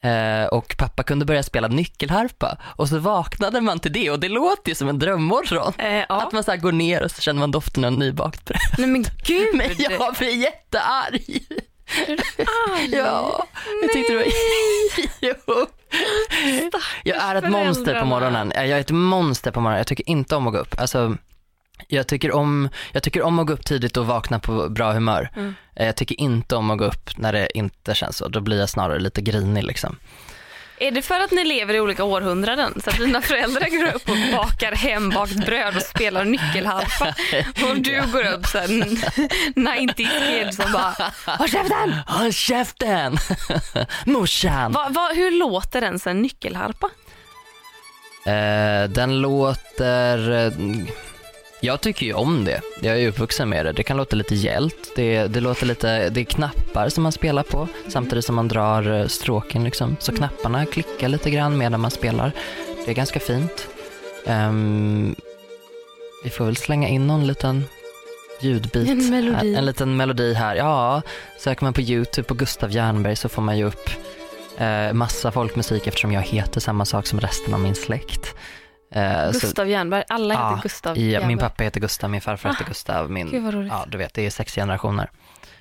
[0.02, 4.28] Eh, och pappa kunde börja spela nyckelharpa och så vaknade man till det och det
[4.28, 5.72] låter ju som en drömmorgon.
[5.78, 6.04] Eh, ja.
[6.08, 8.60] Att man så går ner och så känner man doften av nybakt bröd.
[8.78, 9.54] Nej men gud.
[9.54, 11.42] Men jag blir jättearg.
[12.74, 12.88] Arg.
[12.92, 13.46] Ja,
[13.82, 14.26] jag tyckte det var...
[15.46, 15.66] jo.
[17.04, 18.52] Jag är ett monster på morgonen.
[18.54, 19.78] Jag är ett monster på morgonen.
[19.78, 20.74] Jag tycker inte om att gå upp.
[20.80, 21.16] Alltså,
[21.88, 25.30] jag tycker, om, jag tycker om att gå upp tidigt och vakna på bra humör.
[25.36, 25.54] Mm.
[25.76, 28.28] Eh, Jag tycker inte om att gå upp när det inte känns så.
[28.28, 29.96] Då blir jag snarare lite grinig liksom.
[30.80, 32.80] Är det för att ni lever i olika århundraden?
[32.84, 37.14] Så att dina föräldrar går upp och bakar hembakt bröd och spelar nyckelharpa
[37.70, 38.68] och du går upp så här
[39.78, 41.94] 90 kid som bara Håll käften!
[42.06, 43.16] Håll käften!
[44.04, 44.72] Morsan!
[44.72, 46.90] Va, va, hur låter ens en nyckelharpa?
[48.26, 50.52] Eh, den låter...
[51.60, 52.60] Jag tycker ju om det.
[52.80, 53.72] Jag är uppvuxen med det.
[53.72, 54.92] Det kan låta lite gällt.
[54.96, 56.08] Det, det låter lite...
[56.08, 59.96] Det är knappar som man spelar på samtidigt som man drar eh, stråken liksom.
[60.00, 62.32] Så knapparna klickar lite grann medan man spelar.
[62.84, 63.68] Det är ganska fint.
[64.26, 65.14] Ehm,
[66.24, 67.64] vi får väl slänga in någon liten
[68.40, 68.88] ljudbit.
[68.88, 69.54] En melodi.
[69.54, 70.56] En liten melodi här.
[70.56, 71.02] Ja,
[71.38, 73.90] söker man på YouTube på Gustav Jernberg så får man ju upp
[74.58, 78.34] eh, massa folkmusik eftersom jag heter samma sak som resten av min släkt.
[78.90, 82.48] Eh, så- Gustav Jernberg, alla heter Ja, Gustav Ja, min pappa heter Gustav, min farfar
[82.50, 83.72] heter Ah, Gustav, min, Gud vad roligt.
[83.72, 85.10] ja du vet det är sex generationer.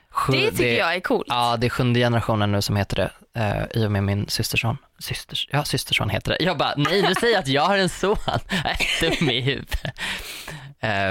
[0.09, 1.25] Sju, det tycker jag är coolt.
[1.29, 4.77] Ja, det är sjunde generationen nu som heter det, eh, i och med min systerson.
[4.99, 6.43] Systers, ja, systerson heter det.
[6.45, 8.15] Jag bara, nej du säger att jag har en son.
[8.63, 9.81] Nej, dum i huvudet.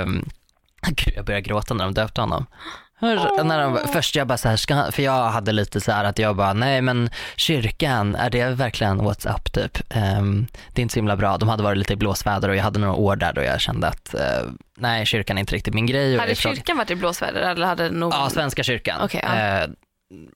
[0.03, 0.29] Um,
[0.89, 2.47] gud, jag börjar gråta när de döpte honom.
[2.99, 6.05] Hör, när de, först jag bara så här, ska, för jag hade lite så här
[6.05, 9.79] att jag bara, nej men kyrkan, är det verkligen what's up typ?
[9.91, 11.37] Ehm, det är inte så himla bra.
[11.37, 13.89] De hade varit lite i blåsväder och jag hade några år där då jag kände
[13.89, 14.21] att eh,
[14.77, 16.19] nej, kyrkan är inte riktigt min grej.
[16.19, 18.11] Hade kyrkan varit i blåsväder eller hade någon...
[18.15, 19.01] Ja, Svenska kyrkan.
[19.03, 19.63] Okej, ja.
[19.63, 19.69] eh,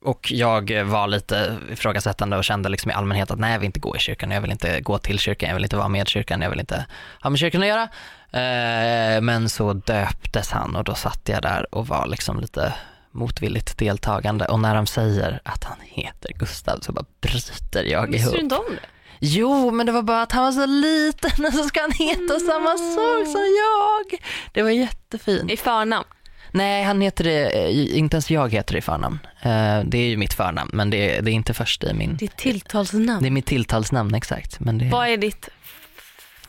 [0.01, 3.79] och jag var lite ifrågasättande och kände liksom i allmänhet att nej, jag vill inte
[3.79, 6.41] gå i kyrkan, jag vill inte gå till kyrkan, jag vill inte vara med kyrkan,
[6.41, 6.85] jag vill inte
[7.21, 7.89] ha med kyrkan att göra.
[8.33, 12.73] Eh, men så döptes han och då satt jag där och var liksom lite
[13.11, 18.29] motvilligt deltagande och när de säger att han heter Gustav så bara bryter jag Visste
[18.29, 18.43] du ihop.
[18.43, 18.87] inte om det?
[19.19, 22.39] Jo, men det var bara att han var så liten och så ska han heta
[22.39, 24.21] samma sak som jag.
[24.51, 25.51] Det var jättefint.
[25.51, 26.05] I förnamn?
[26.53, 29.19] Nej, han heter det, eh, inte ens jag heter det i förnamn.
[29.41, 32.17] Eh, Det är ju mitt förnamn, men det är, det är inte först i min,
[32.17, 33.21] Ditt tilltalsnamn?
[33.21, 34.59] det är mitt tilltalsnamn exakt.
[34.59, 35.49] Men det, Vad är ditt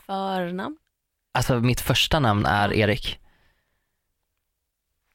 [0.05, 0.77] förnamn?
[1.33, 3.19] Alltså mitt första namn är Erik.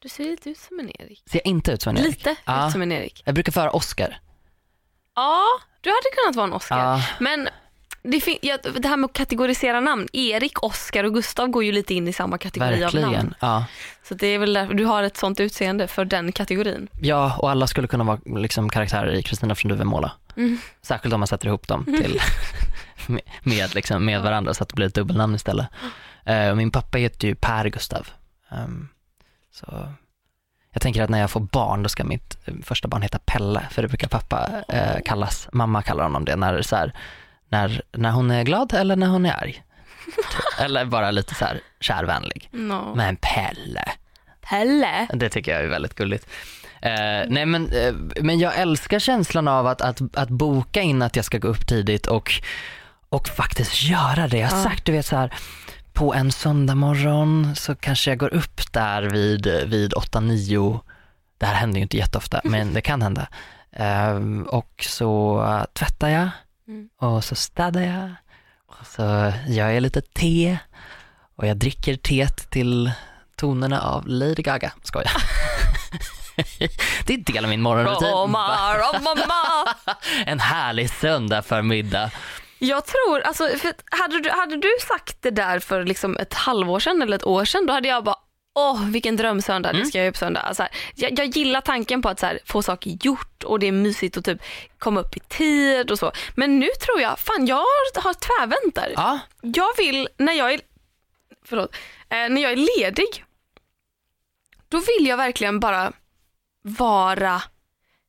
[0.02, 1.22] Du ser lite ut som en Erik.
[1.26, 2.06] Ser jag inte ut som en Erik?
[2.16, 2.66] Lite Ja.
[2.66, 3.22] ut som en Erik.
[3.24, 4.20] Jag brukar föra Oscar.
[5.14, 5.44] Ja,
[5.80, 6.78] du hade kunnat vara en Oscar.
[6.78, 7.48] Ja, Men
[8.02, 10.08] det, ja, det här med att kategorisera namn.
[10.12, 13.04] Erik, Oskar och Gustav går ju lite in i samma kategori av namn.
[13.04, 13.34] verkligen.
[13.40, 13.64] Ja.
[14.02, 16.88] Så det är väl därför du har ett sånt utseende för den kategorin.
[17.00, 20.12] ja, och alla skulle kunna vara liksom karaktärer i Kristina från Duvemåla.
[20.36, 20.58] Mm.
[20.82, 22.20] Särskilt om man sätter ihop dem till,
[23.06, 25.66] med, med, liksom, med varandra så att det blir ett dubbelnamn istället.
[26.28, 28.08] Eh, och min pappa heter ju Per Gustav.
[28.50, 28.88] Ehm,
[29.52, 29.88] så
[30.72, 33.66] jag tänker att när jag får barn då ska mitt eh, första barn heta Pelle,
[33.70, 35.48] för det brukar pappa eh, kallas.
[35.52, 36.92] Mamma kallar honom det när, så här,
[37.48, 39.62] när, när hon är glad eller när hon är arg.
[40.60, 42.48] Eller bara lite så här kärvänlig.
[42.52, 42.94] No.
[42.96, 43.84] Men Pelle,
[44.40, 45.06] Pelle.
[45.14, 46.28] det tycker jag är väldigt gulligt.
[46.82, 51.16] Eh, nej men, eh, men jag älskar känslan av att, att, att boka in att
[51.16, 52.32] jag ska gå upp tidigt och,
[53.08, 54.38] och faktiskt göra det.
[54.38, 55.34] Jag har sagt, du vet så här,
[55.98, 60.80] på en söndag morgon så kanske jag går upp där vid, vid 8-9.
[61.38, 63.28] Det här händer ju inte jätteofta, men det kan hända.
[63.72, 66.30] Ehm, och så uh, tvättar jag
[66.68, 66.88] Mm.
[67.00, 68.14] och så städar jag
[68.66, 70.58] och så gör jag lite te
[71.36, 72.92] och jag dricker teet till
[73.36, 74.72] tonerna av Lady Gaga.
[74.82, 75.12] Skojar.
[77.06, 78.08] det är en del av min morgonrutin.
[80.26, 82.10] En härlig söndag förmiddag.
[82.58, 83.48] Jag tror, alltså,
[83.90, 87.44] hade, du, hade du sagt det där för liksom ett halvår sedan eller ett år
[87.44, 88.16] sedan då hade jag bara
[88.54, 90.40] Åh, vilken drömsöndag, det ska jag göra på söndag.
[90.40, 93.72] Alltså, jag, jag gillar tanken på att så här, få saker gjort och det är
[93.72, 94.42] mysigt att typ
[94.78, 96.12] komma upp i tid och så.
[96.34, 98.92] Men nu tror jag, fan jag har, har tvärvänt där.
[98.96, 100.60] Ja, Jag vill, när jag är,
[101.44, 101.76] förlåt,
[102.08, 103.24] eh, när jag är ledig,
[104.68, 105.92] då vill jag verkligen bara
[106.62, 107.42] vara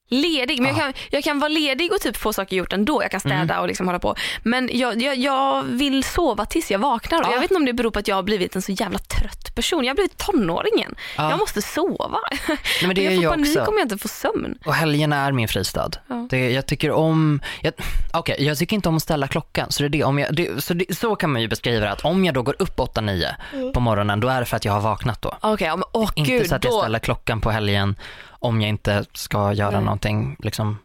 [0.09, 0.61] ledig.
[0.61, 0.81] Men jag, Ja.
[0.83, 3.03] kan, jag kan vara ledig och typ få saker gjort ändå.
[3.03, 4.15] Jag kan städa och liksom hålla på.
[4.43, 7.21] Men jag, jag, jag vill sova tills jag vaknar.
[7.23, 7.31] Ja.
[7.33, 9.55] Jag vet inte om det beror på att jag har blivit en så jävla trött
[9.55, 9.83] person.
[9.83, 10.95] Jag har blivit tonåringen.
[11.17, 11.29] Ja.
[11.29, 12.17] Jag måste sova.
[12.47, 13.71] Nej, men det jag får jag panik också.
[13.71, 14.57] om jag inte får sömn.
[14.65, 15.89] Och helgen är min fristad.
[16.07, 16.27] Ja.
[16.29, 17.73] Det, jag tycker om, jag,
[18.13, 19.71] okej jag tycker inte om att ställa klockan.
[19.71, 21.91] Så, det är det, om jag, det, så, det, så kan man ju beskriva det
[21.91, 24.73] att om jag då går upp 8-9 på morgonen då är det för att jag
[24.73, 25.37] har vaknat då.
[25.41, 26.47] Ja, men åh Inte gud.
[26.49, 27.95] så att jag då, ställer klockan på helgen
[28.39, 29.81] om jag inte ska göra Nej.
[29.83, 30.79] någonting liksom.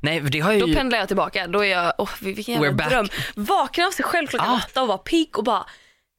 [0.00, 1.46] Nej det har Då ju, pendlar jag tillbaka.
[1.46, 2.90] Då är jag, åh vilken We're jävla back.
[2.90, 3.08] dröm.
[3.34, 4.60] Vakna av sig själv klockan Ah.
[4.68, 5.58] åtta och vara pigg och bara,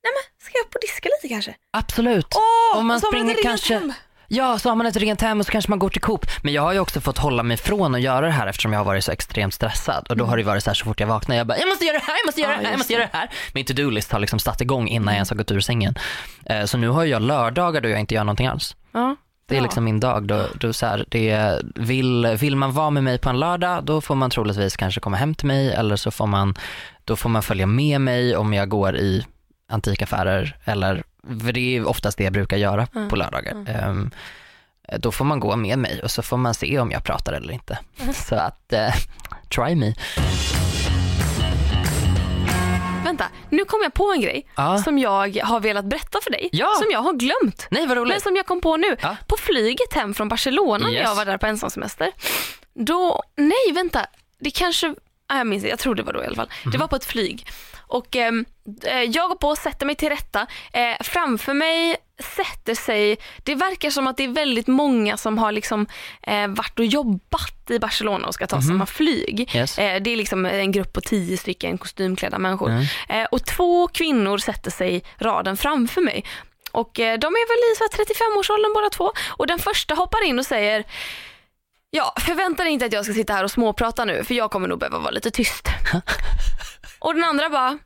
[0.04, 1.56] nej men ska jag upp och diska lite kanske?
[1.72, 2.28] absolut.
[2.36, 3.93] Åh, Om man så springer rent kanske- hem.
[4.28, 6.26] Ja, så har man ett rent hem och så kanske man går till Coop.
[6.43, 8.80] Men jag har ju också fått hålla mig från att göra det här eftersom jag
[8.80, 10.06] har varit så extremt stressad.
[10.10, 11.86] Och då har det varit så här så fort jag vaknar, jag bara, jag måste
[11.86, 13.30] göra det här, jag måste göra Ja, det här, jag måste göra det här.
[13.54, 15.96] Min to-do-list har liksom satt igång innan jag ens har gått ur sängen.
[16.46, 18.76] Eh, Så nu har jag lördagar då jag inte gör någonting alls.
[18.91, 19.15] Ja.
[19.53, 19.65] Det är bra.
[19.67, 20.27] liksom min dag.
[20.27, 24.01] Då, då så här, det vill, vill man vara med mig på en lördag, då
[24.01, 26.55] får man troligtvis kanske komma hem till mig eller så får man,
[27.05, 29.25] då får man följa med mig om jag går i
[29.69, 31.03] antikaffärer eller,
[31.45, 33.09] för det är oftast det jag brukar göra Mm.
[33.09, 33.65] på lördagar.
[33.67, 34.11] Ehm,
[34.99, 37.53] då får man gå med mig och så får man se om jag pratar eller
[37.53, 37.79] inte.
[38.01, 38.13] Mm.
[38.13, 38.93] Så att, eh,
[39.55, 39.93] try me.
[43.17, 44.78] Vänta, nu kom jag på en grej Ja.
[44.78, 46.49] som jag har velat berätta för dig.
[46.52, 46.67] Ja.
[46.82, 47.67] Som jag har glömt.
[47.71, 48.23] Nej vad Men roligt.
[48.23, 48.97] som jag kom på nu.
[49.02, 49.17] Ja.
[49.28, 51.02] På flyget hem från Barcelona när Yes.
[51.04, 52.12] jag var där på ensamsemester.
[52.73, 54.06] Då, nej vänta,
[54.39, 54.95] det kanske,
[55.28, 56.49] ah, jag minns jag tror det var då i alla fall.
[56.63, 56.71] Mhm.
[56.71, 57.47] Det var på ett flyg.
[57.88, 58.45] Och ehm,
[58.84, 60.47] eh, jag går på och sätter mig till rätta.
[60.73, 65.52] Eh, framför mig sätter sig, det verkar som att det är väldigt många som har
[65.52, 65.88] liksom
[66.21, 69.56] eh, varit och jobbat i Barcelona och ska ta samma flyg.
[69.56, 69.80] Yes.
[69.80, 72.69] Eh, det är liksom en grupp på tio stycken kostymklädda människor.
[72.69, 72.86] Mm.
[73.10, 76.26] Eh, och två kvinnor sätter sig raden framför mig.
[76.71, 79.12] Och eh, de är väl i så här 35-årsåldern båda två.
[79.30, 80.84] Och den första hoppar in och säger
[81.95, 84.67] Ja, förvänta dig inte att jag ska sitta här och småprata nu för jag kommer
[84.67, 85.67] nog behöva vara lite tyst.
[86.99, 87.78] och den andra bara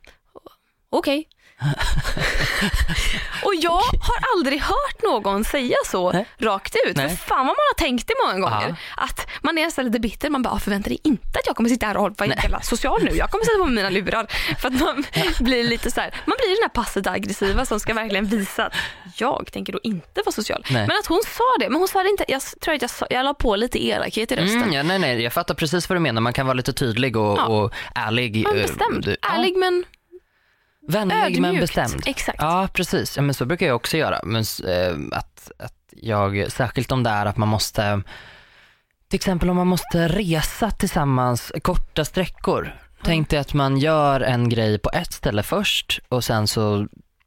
[0.90, 1.28] okej.
[3.44, 6.26] och jag har aldrig hört någon säga så Nej.
[6.38, 6.96] rakt ut.
[6.96, 7.08] Nej.
[7.08, 8.76] För fan vad man har tänkt det många gånger.
[8.96, 10.30] Att man är nästan lite bitter.
[10.30, 13.02] Man bara, "Ah, förvänta dig inte att jag kommer sitta här och vara jävla social
[13.04, 13.10] nu.
[13.16, 14.26] Jag kommer sätta på mig mina lurar.
[14.58, 15.04] För att man
[15.40, 18.74] blir lite så här, man blir den här passivt aggressiva som ska verkligen visa att
[19.20, 20.64] jag tänker då inte vara social.
[20.70, 20.86] Nej.
[20.86, 23.06] Men att hon sa det, men hon sa det inte, jag tror att jag, sa,
[23.10, 24.62] jag la på lite elakhet i rösten.
[24.62, 26.20] Mm, ja, nej, nej, jag fattar precis vad du menar.
[26.20, 27.46] Man kan vara lite tydlig och, Ja.
[27.46, 28.44] och ärlig.
[28.44, 29.28] Men eh, bestämd, du- ja.
[29.28, 29.84] ärlig men
[30.92, 31.60] Vänlig men ödmjukt.
[31.60, 32.02] bestämd.
[32.06, 32.38] Exakt.
[32.40, 34.20] Ja precis, ja, men så brukar jag också göra.
[34.24, 38.02] Men, eh, att, att jag, särskilt om det är att man måste,
[39.08, 42.76] till exempel om man måste resa tillsammans korta sträckor.
[43.02, 46.86] Tänk dig att man gör en grej på ett ställe först och sen så,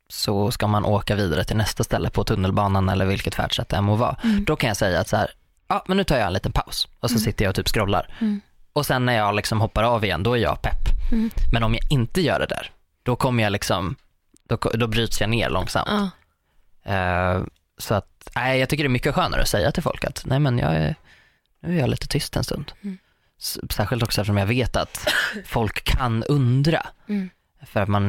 [0.10, 3.84] så ska man åka vidare till nästa ställe på tunnelbanan eller vilket färdsätt det än
[3.84, 4.16] må vara.
[4.24, 4.44] Mm.
[4.46, 5.32] Då kan jag säga att så här,
[5.68, 8.14] ja men nu tar jag en liten paus och så sitter jag och typ scrollar.
[8.22, 8.42] Mm.
[8.74, 11.12] Och sen när jag liksom hoppar av igen, då är jag pepp.
[11.12, 11.30] Mm.
[11.54, 12.72] Men om jag inte gör det där,
[13.04, 13.96] då kommer jag liksom,
[14.44, 15.90] då, då bryts jag ner långsamt.
[15.90, 16.10] Ja.
[16.94, 17.44] Eh,
[17.78, 20.40] så att, nej, jag tycker det är mycket skönare att säga till folk att nej
[20.40, 20.96] men jag är,
[21.60, 22.72] nu är jag lite tyst en stund.
[22.82, 22.98] Mm.
[23.70, 25.08] Särskilt också eftersom jag vet att
[25.46, 26.88] folk kan undra.
[27.08, 27.30] Mm.
[27.66, 28.08] För att man,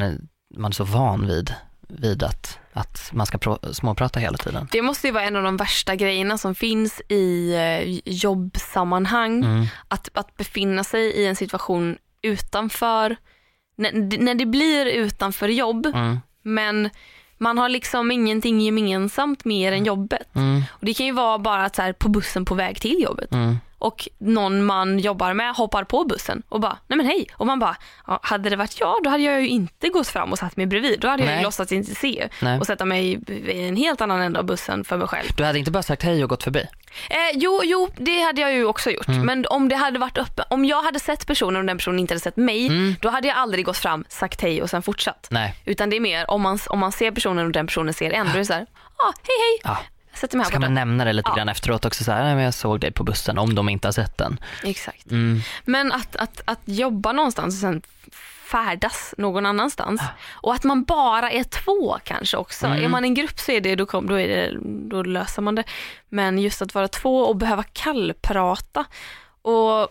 [0.54, 1.54] man är så van vid,
[1.88, 4.68] vid att, att man ska pro- småprata hela tiden.
[4.72, 9.44] Det måste ju vara en av de värsta grejerna som finns i eh, jobbsammanhang.
[9.44, 9.66] Mm.
[9.88, 13.16] Att, att befinna sig i en situation utanför,
[13.82, 16.20] när, när det blir utanför jobb, Mm.
[16.42, 16.90] men
[17.38, 20.34] man har liksom ingenting gemensamt mer än jobbet.
[20.36, 20.62] Mm.
[20.70, 23.30] Och det kan ju vara bara att så här, på bussen på väg till jobbet.
[23.82, 27.26] Och någon man jobbar med hoppar på bussen och bara, nej men hej.
[27.36, 30.32] Och man bara, ja, hade det varit jag då hade jag ju inte gått fram
[30.32, 31.00] och satt mig bredvid.
[31.00, 31.38] Då hade jag Nej.
[31.38, 32.58] ju låtsats inte se Nej.
[32.60, 35.26] och sätta mig i en helt annan ände av bussen för mig själv.
[35.36, 36.60] Du hade inte bara sagt hej och gått förbi?
[37.10, 39.08] Eh, jo, jo, det hade jag ju också gjort.
[39.08, 39.26] Mm.
[39.26, 42.14] Men om det hade varit öppet, om jag hade sett personen och den personen inte
[42.14, 42.94] hade sett mig, Mm.
[43.00, 45.28] då hade jag aldrig gått fram, sagt hej och sen fortsatt.
[45.30, 45.54] Nej.
[45.64, 48.26] Utan det är mer om man, om man ser personen och den personen ser en,
[48.26, 48.66] då är det så här,
[48.96, 49.78] ah, hej hej, Ja.
[50.14, 50.68] Sätter mig här man borta.
[50.70, 51.36] nämna det lite Ja.
[51.36, 53.88] grann efteråt också så här, nej men jag såg dig på bussen om de inte
[53.88, 54.38] har sett den.
[54.64, 55.10] Exakt.
[55.10, 55.40] Mm.
[55.64, 57.82] Men att, att, att jobba någonstans och sen
[58.50, 60.02] färdas någon annanstans.
[60.30, 62.66] Och att man bara är två kanske också.
[62.66, 62.84] Mm.
[62.84, 65.54] Är man en grupp så är det, då, kom, då, är det, då löser man
[65.54, 65.64] det.
[66.08, 68.84] Men just att vara två och behöva kallprata
[69.42, 69.88] och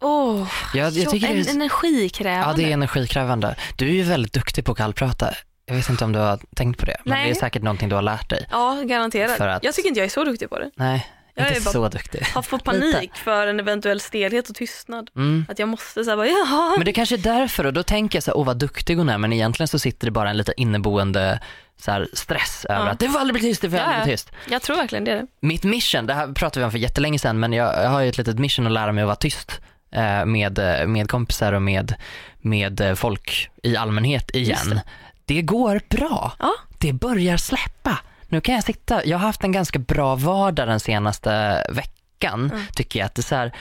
[0.00, 2.46] Åh, Jag, jag tycker en, det är, energikrävande.
[2.50, 3.56] ja, det är energikrävande.
[3.76, 5.30] Du är ju väldigt duktig på att kallprata.
[5.68, 7.24] Jag vet inte om du har tänkt på det, men Nej.
[7.24, 8.46] det är säkert någonting du har lärt dig.
[8.50, 9.36] Ja, garanterat.
[9.36, 10.70] För att- Jag tycker inte jag är så duktig på det.
[10.76, 12.22] Nej, Jag inte är så duktig.
[12.34, 15.10] Har fått panik för en eventuell stelhet och tystnad.
[15.16, 15.46] Mm.
[15.48, 16.74] Att jag måste säga bara, jaha.
[16.76, 19.08] Men det kanske är därför och då tänker jag så här, åh vad duktig hon
[19.08, 21.40] är men egentligen så sitter det bara en lite inneboende
[21.80, 22.90] så här, stress över Ja.
[22.92, 24.30] att det får aldrig bli tyst, det får aldrig bli tyst.
[24.50, 25.26] Jag tror verkligen det är det.
[25.40, 28.08] Mitt mission, det här pratade vi om för jättelänge sedan men jag, jag har ju
[28.08, 29.60] ett litet mission att lära mig att vara tyst
[29.92, 31.94] eh, med, eh, med kompisar och med,
[32.40, 34.80] med eh, folk i allmänhet igen.
[35.28, 35.42] Det.
[35.42, 36.32] Går bra.
[36.38, 36.52] Ja.
[36.78, 37.98] Det börjar släppa.
[38.28, 42.60] Nu kan jag sitta, jag har haft en ganska bra vardag den senaste veckan Mm.
[42.74, 43.52] tycker jag att det är så här,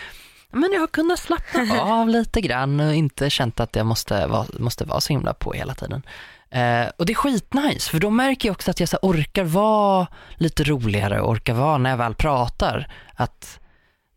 [0.51, 4.45] men jag har kunnat slappna av lite grann och inte känt att jag måste vara,
[4.59, 6.03] måste vara så himla på hela tiden.
[6.49, 10.07] Eh, och det är skitnice för då märker jag också att jag så orkar vara
[10.35, 12.87] lite roligare och orkar vara när jag väl pratar.
[13.15, 13.59] Att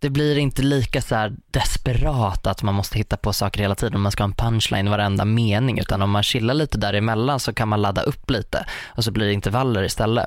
[0.00, 4.00] det blir inte lika så här desperat att man måste hitta på saker hela tiden.
[4.00, 7.52] Man ska ha en punchline i varenda mening utan om man chillar lite däremellan så
[7.52, 10.26] kan man ladda upp lite och så blir det intervaller istället.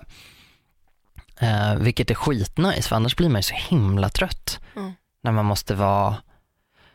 [1.40, 4.94] Eh, vilket är skitnice för annars blir man ju så himla trött Mm.
[5.24, 6.16] när man måste vara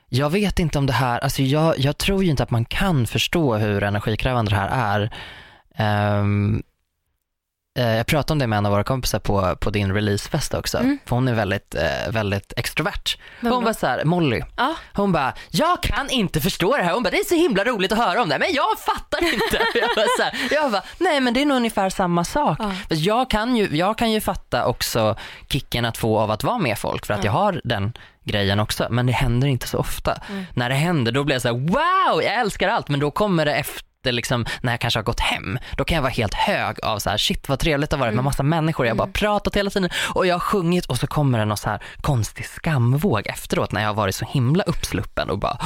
[0.09, 3.07] jag vet inte om det här, alltså jag, jag tror ju inte att man kan
[3.07, 5.11] förstå hur energikrävande det här är.
[5.75, 6.25] Eh,
[7.83, 10.99] jag pratade om det med en av våra kompisar på, på din releasefest också, Mm.
[11.07, 13.19] för hon är väldigt, eh, väldigt extrovert.
[13.41, 14.75] Vem Hon var så här, Molly, Ja.
[14.95, 16.93] hon bara, jag kan inte förstå det här.
[16.95, 19.59] Hon bara, det är så himla roligt att höra om det, men jag fattar inte.
[19.79, 22.59] jag, bara så här, jag bara, nej men det är nog ungefär samma sak.
[22.61, 22.73] Ja.
[22.89, 25.17] För Jag, kan ju, jag kan ju fatta också
[25.49, 27.93] kicken att få av att vara med folk för att jag har den
[28.25, 30.19] grejen också, men det händer inte så ofta.
[30.31, 30.45] Mm.
[30.55, 33.45] När det händer då blir jag så här, wow, jag älskar allt, men då kommer
[33.45, 36.85] det efter Liksom, när jag kanske har gått hem, då kan jag vara helt hög
[36.85, 39.13] av så här, shit vad trevligt det har varit med massa människor, jag har bara
[39.13, 42.47] pratat hela tiden och jag har sjungit och så kommer det någon så här konstig
[42.47, 45.59] skamvåg efteråt när jag har varit så himla uppsluppen och bara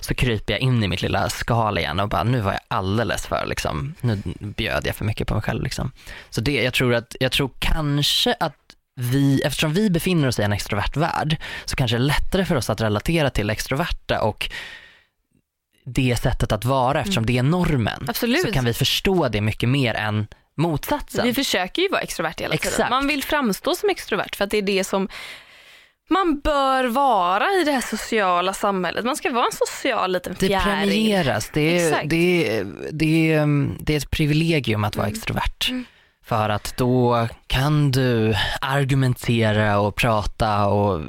[0.00, 3.26] så kryper jag in i mitt lilla skal igen och bara nu var jag alldeles
[3.26, 5.92] för liksom, nu bjöd jag för mycket på mig själv liksom.
[6.30, 8.54] Så det, jag tror att, jag tror kanske att
[9.00, 12.56] vi, eftersom vi befinner oss i en extrovert värld så kanske det är lättare för
[12.56, 14.50] oss att relatera till extroverta och
[15.94, 17.94] det sättet att vara eftersom det är normen.
[17.96, 18.06] Mm.
[18.08, 18.40] Absolut.
[18.42, 21.26] Så kan vi förstå det mycket mer än motsatsen.
[21.26, 22.68] Vi försöker ju vara extrovert hela tiden.
[22.72, 22.90] Exakt.
[22.90, 25.08] Man vill framstå som extrovert för att det är det som
[26.10, 29.04] man bör vara i det här sociala samhället.
[29.04, 30.88] Man ska vara en social liten Det fjäril.
[30.88, 31.50] premieras.
[31.52, 33.46] Det är, det, är, det, är,
[33.80, 35.16] det är ett privilegium att vara Mm.
[35.18, 35.68] extrovert.
[35.70, 35.84] Mm.
[36.28, 41.02] För att då kan du argumentera och prata och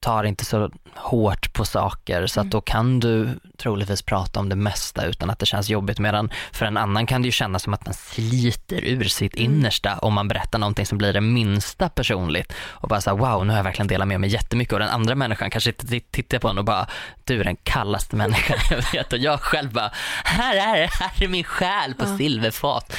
[0.00, 2.26] tar inte så hårt på saker.
[2.26, 2.48] Så Mm.
[2.48, 5.98] att då kan du troligtvis prata om det mesta utan att det känns jobbigt.
[5.98, 9.44] Medan för en annan kan det ju kännas som att man sliter ur sitt Mm.
[9.44, 12.52] innersta om man berättar någonting som blir det minsta personligt.
[12.68, 14.72] Och bara såhär wow nu har jag verkligen delat med mig jättemycket.
[14.72, 15.72] Och den andra människan kanske
[16.10, 16.86] tittar på en och bara
[17.24, 19.12] du är den kallaste människan jag vet.
[19.12, 19.90] Och jag själv bara
[20.24, 22.92] här är det, här är min själ på silverfat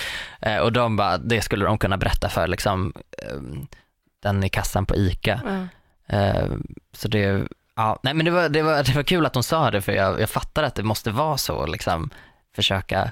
[0.61, 3.67] och de bara, det skulle de kunna berätta för liksom ehm,
[4.19, 5.67] den i kassan på ICA.
[6.07, 6.47] Eh,
[6.93, 9.71] så det, ja, nej men det var, det var, det var kul att hon sa
[9.71, 12.09] det för jag, jag fattar att det måste vara så liksom
[12.55, 13.11] försöka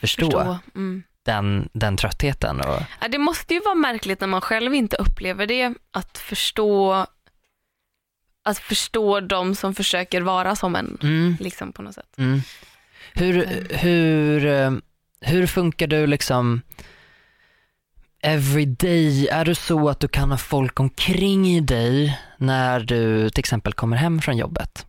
[0.00, 0.58] förstå, Förstå.
[0.74, 1.02] Mm.
[1.24, 5.46] Den, den tröttheten och Ja, det måste ju vara märkligt när man själv inte upplever
[5.46, 7.06] det, att förstå
[8.44, 12.14] att förstå de som försöker vara som en, mm, liksom på något sätt.
[12.18, 12.40] mm.
[13.14, 13.66] Hur, Mm.
[13.70, 14.72] hur, eh,
[15.20, 16.62] hur funkar du liksom
[18.22, 19.28] everyday?
[19.28, 23.96] Är du så att du kan ha folk omkring dig när du till exempel kommer
[23.96, 24.86] hem från jobbet?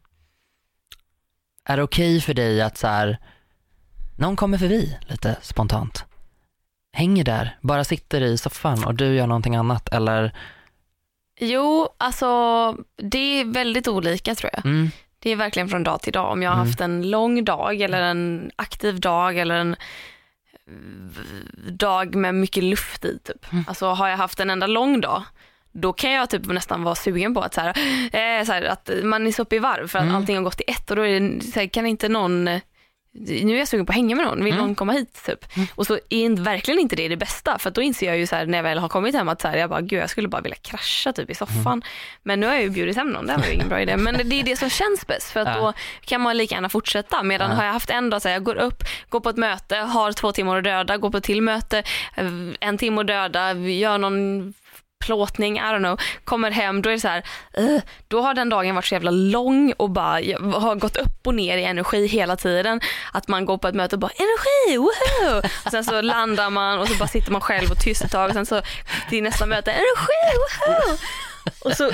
[1.66, 3.18] Är det okej för dig att så här,
[4.18, 6.06] någon kommer förbi lite spontant,
[6.94, 10.36] hänger där, bara sitter i soffan och du gör någonting annat eller?
[11.40, 12.28] Jo, alltså
[12.96, 14.66] det är väldigt olika tror jag.
[14.66, 16.32] Mm, Det är verkligen från dag till dag.
[16.32, 16.68] Om jag har Mm.
[16.68, 19.76] haft en lång dag eller en aktiv dag eller en
[21.70, 23.20] dag med mycket luft i.
[23.24, 23.52] Typ.
[23.52, 23.64] Mm.
[23.68, 25.24] Alltså har jag haft en enda lång dag,
[25.72, 27.70] då kan jag typ nästan vara sugen på att, så här,
[28.40, 30.16] eh, så här, att man är så uppe i varv för att Mm.
[30.16, 32.50] allting har gått i ett och då är det, så här, kan inte någon
[33.20, 34.66] nu är jag sugen på att hänga med någon, vill Mm.
[34.66, 35.46] någon komma hit typ?
[35.76, 38.46] Och så är verkligen inte det det bästa för då inser jag ju så här,
[38.46, 40.42] när jag väl har kommit hem att så här, jag bara gud jag skulle bara
[40.42, 41.66] vilja krascha typ i soffan.
[41.68, 41.82] Mm.
[42.24, 43.98] Men nu har jag ju bjudit hem någon, det var ju ingen bra idé.
[43.98, 45.62] Men det är det som känns bäst för att Ja.
[45.62, 45.74] då
[46.06, 47.24] kan man lika gärna fortsätta.
[47.24, 47.56] Medan Ja.
[47.58, 50.12] har jag haft en dag så här, jag går upp, går på ett möte, har
[50.12, 51.78] två timmar att döda, går på ett till möte,
[52.16, 52.26] eh,
[52.60, 54.54] en timme att döda, gör någon
[55.00, 57.24] plåtning, I don't know, kommer hem, då är det så här,
[57.54, 60.12] eh, då har den dagen varit så jävla lång och bara
[60.60, 62.82] har gått upp och ner i energi hela tiden.
[63.14, 65.38] Att man går på ett möte och bara energi, woho!
[65.66, 68.28] Och sen så landar man och så bara sitter man själv och tyst ett tag
[68.28, 68.62] och sen så
[69.10, 70.98] till nästa möte, energi, woho!
[71.60, 71.92] Och så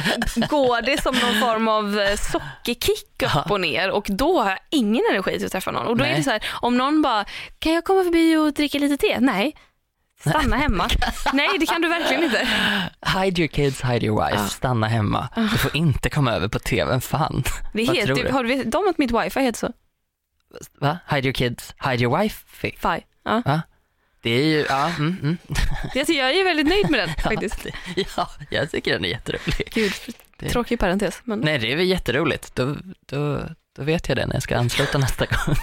[0.49, 4.59] går det som någon form av eh, sockerkick upp och ner och då har jag
[4.69, 5.87] ingen energi till att träffa någon.
[5.87, 6.17] Och då är Nej.
[6.17, 7.25] det så här, om någon bara,
[7.59, 9.19] kan jag komma förbi och dricka lite te?
[9.19, 9.55] Nej.
[10.29, 10.89] Stanna hemma.
[11.33, 12.47] Nej det kan du verkligen inte.
[13.19, 14.47] Hide your kids, hide your wife, Ja.
[14.47, 15.29] stanna hemma.
[15.35, 17.43] Du får inte komma över på tvn, fan.
[17.73, 18.31] Det Vad heter, tror du?
[18.31, 19.73] har du de att mitt wifi heter så?
[20.79, 20.97] Va?
[21.09, 22.45] Hide your kids, hide your wife.
[22.47, 22.75] Fi.
[23.25, 23.61] Ja.
[24.21, 25.37] Det är ju, ja, mm, mm.
[25.93, 27.65] Det- Jag är väldigt nöjd med den faktiskt.
[28.17, 29.69] ja, jag tycker den är jätterolig.
[29.73, 29.93] Gud,
[30.51, 31.21] tråkig parentes.
[31.23, 32.55] Men Nej, det är väl jätteroligt.
[32.55, 33.41] Då, då,
[33.75, 35.55] då vet jag det när jag ska ansluta nästa gång.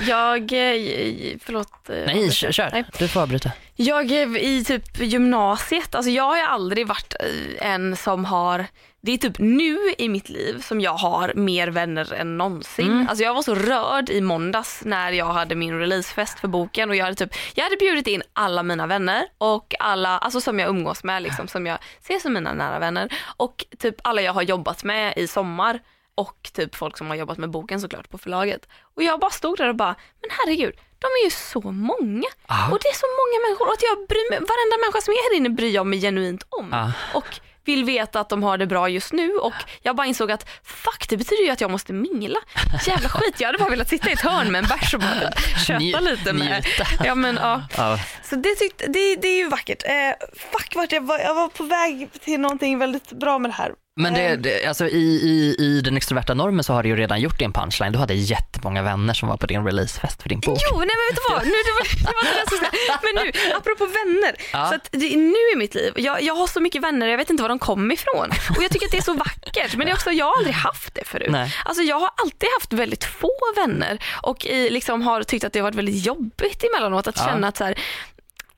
[0.06, 1.90] jag, eh, förlåt.
[1.90, 2.70] eh, Nej, kör, kör.
[2.72, 2.84] Nej.
[2.98, 3.50] Du får avbryta.
[3.76, 8.66] Jag i typ gymnasiet, alltså jag har aldrig varit eh, en som har,
[9.00, 12.86] det är typ nu i mitt liv som jag har mer vänner än någonsin.
[12.86, 13.08] Mm.
[13.08, 16.96] Alltså jag var så rörd i måndags när jag hade min releasefest för boken och
[16.96, 20.68] jag hade typ, jag hade bjudit in alla mina vänner och alla, alltså som jag
[20.68, 24.42] umgås med liksom, som jag ser som mina nära vänner och typ alla jag har
[24.42, 25.80] jobbat med i sommar
[26.18, 28.68] och typ folk som har jobbat med boken såklart på förlaget.
[28.96, 32.28] Och jag bara stod där och bara, men herregud, de är ju så många.
[32.48, 32.68] Ja.
[32.72, 35.30] Och det är så många människor och att jag bryr mig, varenda människa som är
[35.30, 36.68] här inne bryr jag mig genuint om.
[36.72, 36.92] Ja.
[37.14, 39.52] Och vill veta att de har det bra just nu och
[39.82, 42.38] jag bara insåg att fuck det betyder ju att jag måste mingla.
[42.86, 45.32] Jävla skit, jag hade bara velat sitta i ett hörn med en bärs och bara
[45.66, 46.66] köta lite med.
[47.04, 47.62] Ja men ja.
[47.76, 49.82] Ja, Så det, tyckte, det, det är ju vackert.
[49.84, 53.54] Eh, fuck vart jag var, jag var på väg till någonting väldigt bra med det
[53.54, 53.72] här.
[53.98, 57.20] Men det, det, alltså i, i, i den extroverta normen så har du ju redan
[57.20, 57.92] gjort din punchline.
[57.92, 60.58] Du hade jättemånga vänner som var på din releasefest för din bok.
[60.70, 61.44] Jo, nej men vet du vad?
[61.44, 62.98] Nu, det var, det var det jag.
[63.02, 64.34] Men nu, apropå vänner.
[64.52, 64.68] Ja.
[64.68, 67.30] Så att det, nu i mitt liv, jag, jag har så mycket vänner, jag vet
[67.30, 68.30] inte var de kommer ifrån.
[68.56, 69.76] Och jag tycker att det är så vackert.
[69.76, 71.28] Men det är också, jag har aldrig haft det förut.
[71.30, 71.54] Nej.
[71.64, 75.58] Alltså jag har alltid haft väldigt få vänner och i, liksom har tyckt att det
[75.58, 77.24] har varit väldigt jobbigt emellanåt att Ja.
[77.24, 77.78] känna att så här,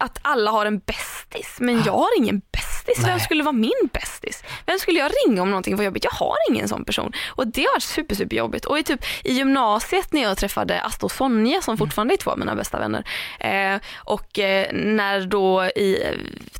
[0.00, 3.04] att alla har en bästis, men jag har ingen bästis.
[3.06, 4.44] Vem skulle vara min bästis?
[4.66, 6.04] Vem skulle jag ringa om någonting var jobbigt?
[6.04, 7.12] Jag har ingen sån person.
[7.28, 8.64] Och det har varit super, super jobbigt.
[8.64, 12.30] Och i, typ, i gymnasiet när jag träffade Asta och Sonja som fortfarande är två
[12.30, 13.04] av mina bästa vänner.
[13.40, 16.12] Eh, och eh, när då i eh,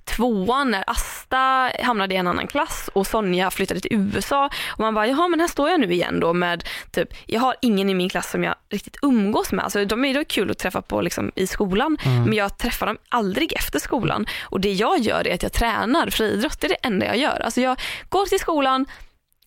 [0.05, 4.95] tvåan när Asta hamnade i en annan klass och Sonja flyttade till USA och man
[4.95, 7.95] bara, jaha men här står jag nu igen då med typ, jag har ingen i
[7.95, 9.65] min klass som jag riktigt umgås med.
[9.65, 12.99] Alltså de är då kul att träffa på liksom, i skolan men jag träffar dem
[13.09, 16.75] aldrig efter skolan och det jag gör är att jag tränar friidrott, det är det
[16.75, 17.41] enda jag gör.
[17.41, 18.87] Alltså jag går till skolan,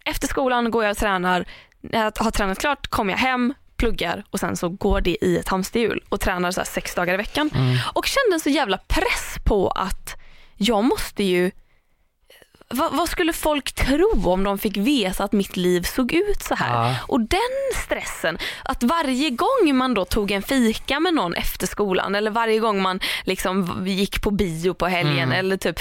[0.06, 1.46] efter skolan går jag och tränar,
[1.82, 5.38] när jag har tränat klart kommer jag hem, pluggar och sen så går det i
[5.38, 7.50] ett hamsterhjul och tränar så sex dagar i veckan.
[7.56, 7.78] Mm.
[7.94, 10.16] Och kände en så jävla press på att
[10.58, 11.52] jag måste ju
[12.74, 16.56] vad, vad skulle folk tro om de fick veta att mitt liv såg ut så
[16.56, 16.88] här?
[16.90, 16.96] Ja.
[17.08, 22.16] Och den stressen, att varje gång man då tog en fika med någon efter skolan
[22.16, 25.32] eller varje gång man liksom gick på bio på helgen Mm.
[25.40, 25.80] eller typ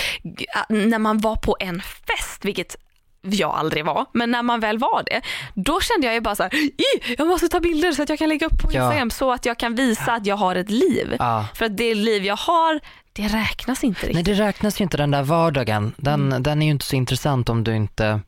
[0.68, 2.76] när man var på en fest, vilket
[3.24, 5.20] jag aldrig var, men när man väl var det,
[5.54, 8.18] då kände jag ju bara så här, "Ih, jag måste ta bilder så att jag
[8.18, 8.82] kan lägga upp på Ja.
[8.84, 11.16] Instagram så att jag kan visa att jag har ett liv.
[11.18, 11.44] Ja.
[11.54, 12.80] För att det liv jag har,
[13.12, 14.24] det räknas inte Nej riktigt.
[14.38, 15.94] det räknas ju inte den där vardagen.
[15.96, 18.20] Den, den är ju inte så intressant om du inte,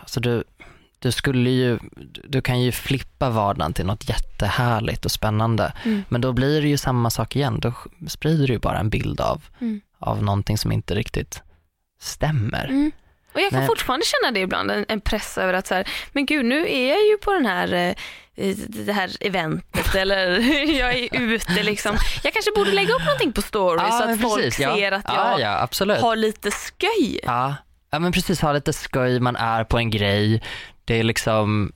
[0.00, 0.44] alltså du,
[0.98, 1.78] du skulle ju,
[2.24, 5.72] du kan ju flippa vardagen till något jättehärligt och spännande.
[5.84, 6.04] Mm.
[6.08, 7.60] Men då blir det ju samma sak igen.
[7.60, 7.72] Då
[8.08, 9.80] sprider du ju bara en bild av, Mm.
[9.98, 11.42] av någonting som inte riktigt
[12.00, 12.64] stämmer.
[12.64, 12.92] Mm.
[13.34, 13.66] Och jag kan Nej.
[13.66, 16.88] fortfarande känna det ibland, en, en press över att så här, men gud nu är
[16.88, 17.94] jag ju på den här eh,
[18.68, 20.26] det här eventet eller
[20.78, 21.96] jag är ute liksom.
[22.22, 24.76] Jag kanske borde lägga upp någonting på story så att men folk precis, ja.
[24.76, 27.20] ser att jag ja, ja, har lite sköj.
[27.22, 27.54] Ja.
[27.90, 30.42] ja, men precis, ha lite skoj, man är på en grej.
[30.84, 31.72] Det är liksom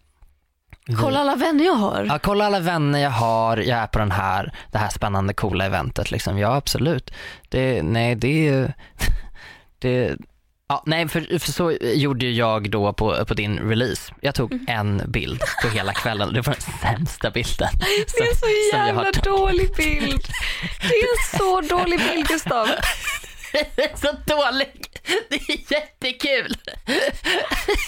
[1.00, 2.04] Kolla alla vänner jag har.
[2.04, 5.64] Ja, kolla alla vänner jag har, jag är på den här, det här spännande coola
[5.64, 6.38] eventet liksom.
[6.38, 7.10] Ja absolut.
[7.48, 8.74] Det, nej det är
[9.78, 10.16] det,
[10.70, 14.12] ja, nej för, för så gjorde jag då på, på din release.
[14.20, 14.66] Jag tog Mm.
[14.68, 17.68] en bild på hela kvällen det var den sämsta bilden.
[17.78, 20.22] Det är en så jävla dålig bild.
[20.80, 22.68] Det är en så dålig bild Gustav.
[23.94, 24.68] så dålig.
[25.28, 26.56] Det är jättekul.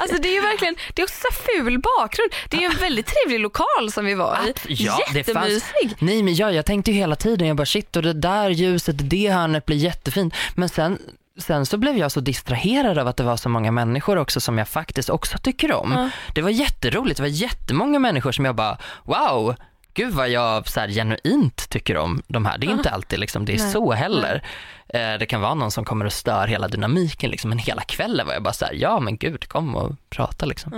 [0.01, 2.31] Alltså det är ju verkligen, det är också så ful bakgrund.
[2.49, 4.75] Det är ju en väldigt trevlig lokal som vi var i.
[4.75, 5.97] Ja, det fanns- Jättemysig.
[5.99, 8.97] Nej men jag, jag tänkte ju hela tiden, jag bara shit och det där ljuset,
[8.99, 10.35] det hörnet blir jättefint.
[10.55, 10.99] Men sen,
[11.39, 14.59] sen så blev jag så distraherad av att det var så många människor också som
[14.59, 15.93] jag faktiskt också tycker om.
[15.93, 16.11] Ja.
[16.35, 19.55] Det var jätteroligt, det var jättemånga människor som jag bara wow,
[19.95, 22.59] gud vad jag så här, genuint tycker om de här.
[22.59, 22.77] Det är Ja.
[22.77, 23.73] inte alltid liksom, det är Nej.
[23.73, 24.43] så heller.
[24.89, 28.27] Eh, det kan vara någon som kommer och stör hela dynamiken liksom, men hela kvällen
[28.27, 30.73] var jag bara så här, ja men gud kom och prata liksom.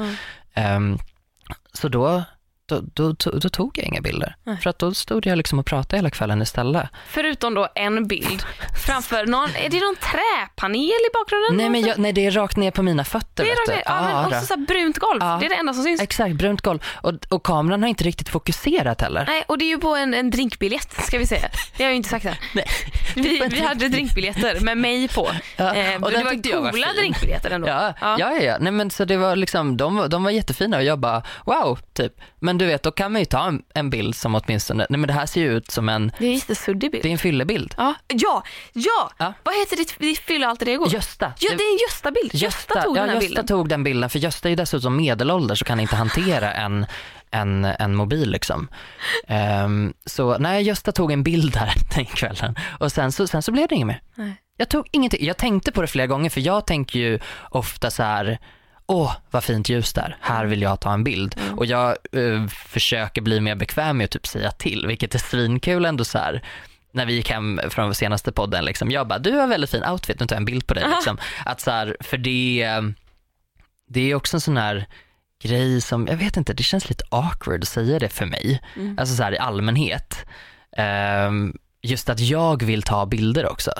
[0.54, 0.60] Ja.
[0.62, 0.98] Ehm,
[1.72, 2.22] så då,
[2.66, 4.36] då, då, då, tog jag inga bilder.
[4.44, 4.56] Nej.
[4.56, 6.88] För att då stod jag liksom och pratade hela kvällen istället.
[7.06, 8.42] Förutom då en bild
[8.86, 11.56] framför någon, är det någon träpanel i bakgrunden?
[11.56, 13.44] Nej, men jag, nej, det är rakt ner på mina fötter.
[13.44, 13.82] det är rakt.
[13.86, 14.46] Ja, men Ja, också då.
[14.46, 15.18] så brunt golv.
[15.22, 15.36] Ja.
[15.40, 16.00] Det är det enda som syns.
[16.02, 16.78] Exakt, brunt golv.
[16.86, 19.24] Och, och kameran har inte riktigt fokuserat heller.
[19.26, 21.48] Nej, och det är ju på en, en drinkbiljett ska vi säga.
[21.76, 22.34] Det har jag ju inte sagt än.
[22.54, 22.66] Nej.
[23.14, 25.30] Vi, vi hade drinkbiljetter med mig på.
[25.56, 26.96] Ja, Eh, och det var var coola fin.
[26.96, 27.68] drinkbiljetter ändå.
[27.68, 28.56] Ja, ja, ja, ja.
[28.60, 31.78] Nej, men så det var liksom, de, var- de var jättefina och jag bara wow,
[31.92, 32.12] typ.
[32.38, 35.06] Men du vet, då kan man ju ta en, en bild som åtminstone, nej men
[35.06, 37.02] det här ser ju ut som en, Det är en suddig bild.
[37.02, 37.74] det är en fyllebild.
[37.76, 38.42] Ja, ja,
[38.72, 39.10] ja!
[39.18, 39.32] Ja.
[39.42, 40.88] Vad heter ditt, ditt fylla alter ego?
[40.88, 41.32] Gösta.
[41.38, 42.34] Ja, det är en Gösta-bild.
[42.34, 43.46] Gösta, tog ja, den här Gösta bilden.
[43.46, 46.86] tog den bilden, för Gösta är ju dessutom medelålders och kan inte hantera en,
[47.30, 48.68] en, en mobil liksom.
[49.28, 53.52] Ehm, så nej, Gösta tog en bild där den kvällen och sen så, sen så
[53.52, 54.02] blev det inget mer.
[54.14, 54.34] Nej.
[54.56, 57.18] Jag tog ingenting, jag tänkte på det flera gånger för jag tänker ju
[57.50, 58.38] ofta så här
[58.86, 60.16] Åh, vad fint ljus där.
[60.20, 61.36] Här vill jag ta en bild.
[61.40, 61.58] Mm.
[61.58, 65.84] Och jag eh, försöker bli mer bekväm med att typ säga till, vilket är svinkul
[65.84, 66.42] ändå så här
[66.92, 70.20] när vi gick hem från senaste podden, liksom, jag bara, du har väldigt fin outfit,
[70.20, 70.84] nu tar jag en bild på dig.
[70.88, 71.18] Liksom.
[71.44, 72.80] Att så här, för det,
[73.88, 74.86] det är också en sån här
[75.42, 78.62] grej som, jag vet inte, det känns lite awkward att säga det för mig.
[78.76, 78.98] Mm.
[78.98, 80.26] Alltså så här i allmänhet.
[80.76, 83.70] Ehm, just att jag vill ta bilder också.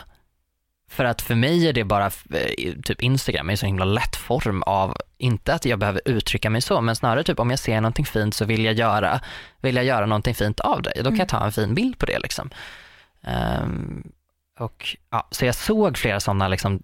[0.95, 4.16] För att för mig är det bara, eh, typ Instagram är en så himla lätt
[4.16, 7.80] form av, inte att jag behöver uttrycka mig så, men snarare typ om jag ser
[7.80, 9.20] någonting fint så vill jag göra,
[9.61, 10.92] vill jag göra någonting fint av det.
[10.97, 11.18] Då kan Mm.
[11.18, 12.51] jag ta en fin bild på det liksom.
[13.22, 14.03] Ehm,
[14.59, 16.82] och, ja, så jag såg flera sådana liksom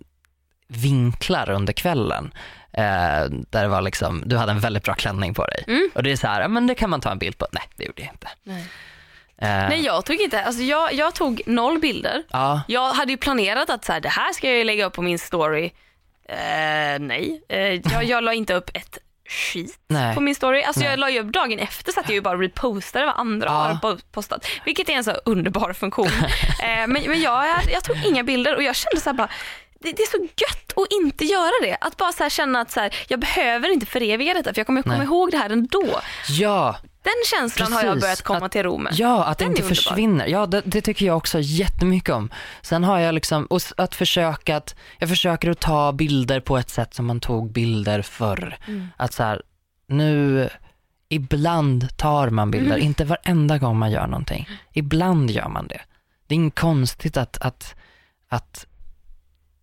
[0.69, 2.33] vinklar under kvällen.
[2.73, 5.65] Eh, där det var liksom, du hade en väldigt bra klänning på dig.
[5.67, 5.91] Mm.
[5.95, 7.47] Och det är så här, men det kan man ta en bild på.
[7.53, 8.29] Nej, det gjorde jag inte.
[8.43, 8.65] Nej.
[9.41, 10.43] Eh, Nej, jag tog inte.
[10.45, 12.23] Alltså, jag, jag tog noll bilder.
[12.31, 15.03] Ja, Jag hade ju planerat att så här, det här ska jag lägga upp på
[15.03, 15.65] min story.
[16.29, 17.59] Eh, nej, eh,
[17.93, 18.99] jag, jag la inte upp ett
[19.53, 20.15] skit nej.
[20.15, 20.63] på min story.
[20.63, 20.91] Alltså Nej.
[20.91, 23.53] jag la ju upp dagen efter så att jag ju bara repostade vad andra Ja.
[23.53, 24.47] har po- postat.
[24.65, 26.07] Vilket är en så underbar funktion.
[26.63, 29.29] eh, men men jag, jag tog inga bilder och jag kände så här bara
[29.81, 31.77] det, det är så gött att inte göra det.
[31.81, 34.83] Att bara så känna att så här, jag behöver inte föreviga detta för jag kommer
[34.83, 35.05] komma Nej.
[35.07, 36.01] ihåg det här ändå.
[36.29, 38.03] Ja, Den känslan har jag Precis.
[38.03, 38.93] börjat komma Att- till ro med.
[38.95, 40.27] ja, att det Den är inte försvinner.
[40.27, 42.31] Ja, det, det tycker jag också jättemycket om.
[42.63, 46.71] Sen har jag liksom, och att försöka att, jag försöker att ta bilder på ett
[46.71, 48.59] sätt som man tog bilder förr.
[48.67, 48.89] Mm.
[48.97, 49.43] Att så här,
[49.87, 50.49] nu,
[51.09, 52.87] ibland tar man bilder, Mm.
[52.87, 54.49] inte varenda gång man gör någonting.
[54.73, 55.81] Ibland gör man det.
[56.27, 57.75] Det är inget konstigt att, att,
[58.29, 58.67] att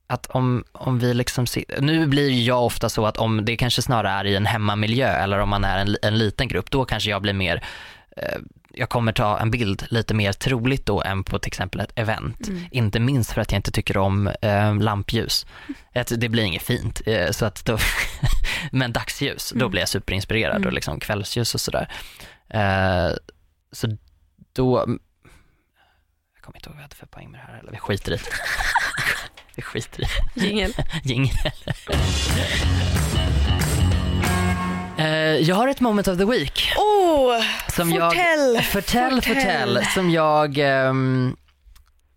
[0.07, 3.81] att om, om vi liksom, si- nu blir jag ofta så att om det kanske
[3.81, 7.09] snarare är i en hemmamiljö eller om man är en, en liten grupp, då kanske
[7.09, 7.63] jag blir mer,
[8.17, 8.37] eh,
[8.73, 12.47] jag kommer ta en bild lite mer troligt då än på till exempel ett event.
[12.47, 12.63] Mm.
[12.71, 15.45] Inte minst för att jag inte tycker om eh, lampljus.
[15.95, 17.01] Att det blir inget fint.
[17.05, 17.77] Eh, så att då
[18.71, 19.71] men dagsljus, då Mm.
[19.71, 20.67] blir jag superinspirerad Mm.
[20.67, 21.91] och liksom kvällsljus och sådär.
[22.49, 23.09] Eh,
[23.71, 23.87] så
[24.53, 24.77] då,
[26.35, 28.11] jag kommer inte ihåg vad jag hade för poäng med det här, eller vi skiter
[28.11, 28.21] i det.
[29.57, 30.07] vi skiter i.
[30.45, 30.73] Jingel.
[31.03, 31.35] Jingel.
[34.97, 36.71] Eh, jag har ett moment of the week.
[36.77, 37.41] Oh,
[37.75, 39.35] Som jag, fortell, förtell, fortell.
[39.35, 41.35] förtell, som jag ehm,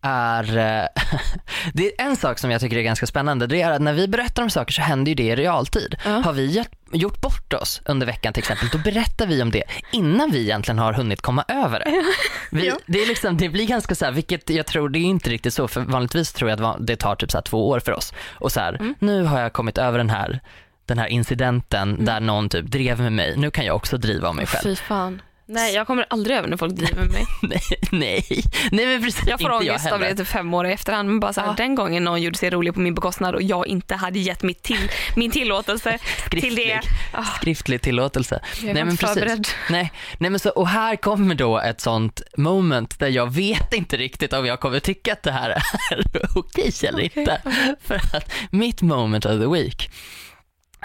[0.03, 0.87] är, eh,
[1.75, 4.09] det är en sak som jag tycker är ganska spännande, det är att när vi
[4.09, 5.97] berättar om saker så händer ju det i realtid.
[6.05, 6.11] Ja.
[6.11, 10.31] Har vi gjort bort oss under veckan till exempel, då berättar vi om det innan
[10.31, 12.05] vi egentligen har hunnit komma över det.
[12.51, 12.75] Vi, Ja.
[12.87, 15.55] det, är liksom, det blir ganska så här, vilket jag tror, det är inte riktigt
[15.55, 18.13] så, för vanligtvis tror jag att det tar typ så två år för oss.
[18.33, 18.95] Och så här, Mm.
[18.99, 20.41] nu har jag kommit över den här,
[20.87, 22.05] den här incidenten Mm.
[22.05, 24.63] där någon typ drev med mig, nu kan jag också driva om mig själv.
[24.63, 25.23] Fy fan.
[25.53, 27.25] Nej, jag kommer aldrig över när folk driver med mig.
[27.43, 30.73] nej, nej, nej men precis, Jag får jag ångest av det typ fem år i
[30.73, 31.09] efterhand.
[31.09, 31.55] Men bara så här, Ja.
[31.57, 34.63] Den gången någon gjorde sig rolig på min bekostnad och jag inte hade gett mitt
[34.63, 35.99] till, min tillåtelse
[36.31, 36.49] till det.
[36.51, 36.81] Skriftlig,
[37.13, 38.41] Ah, skriftlig tillåtelse.
[38.63, 39.15] jag Nej, men precis.
[39.15, 39.49] förberedd.
[39.71, 43.97] Nej, nej men så, och här kommer då ett sånt moment där jag vet inte
[43.97, 45.63] riktigt om jag kommer tycka att det här är
[46.37, 47.43] okej eller Okej, inte.
[47.81, 49.91] För att mitt moment of the week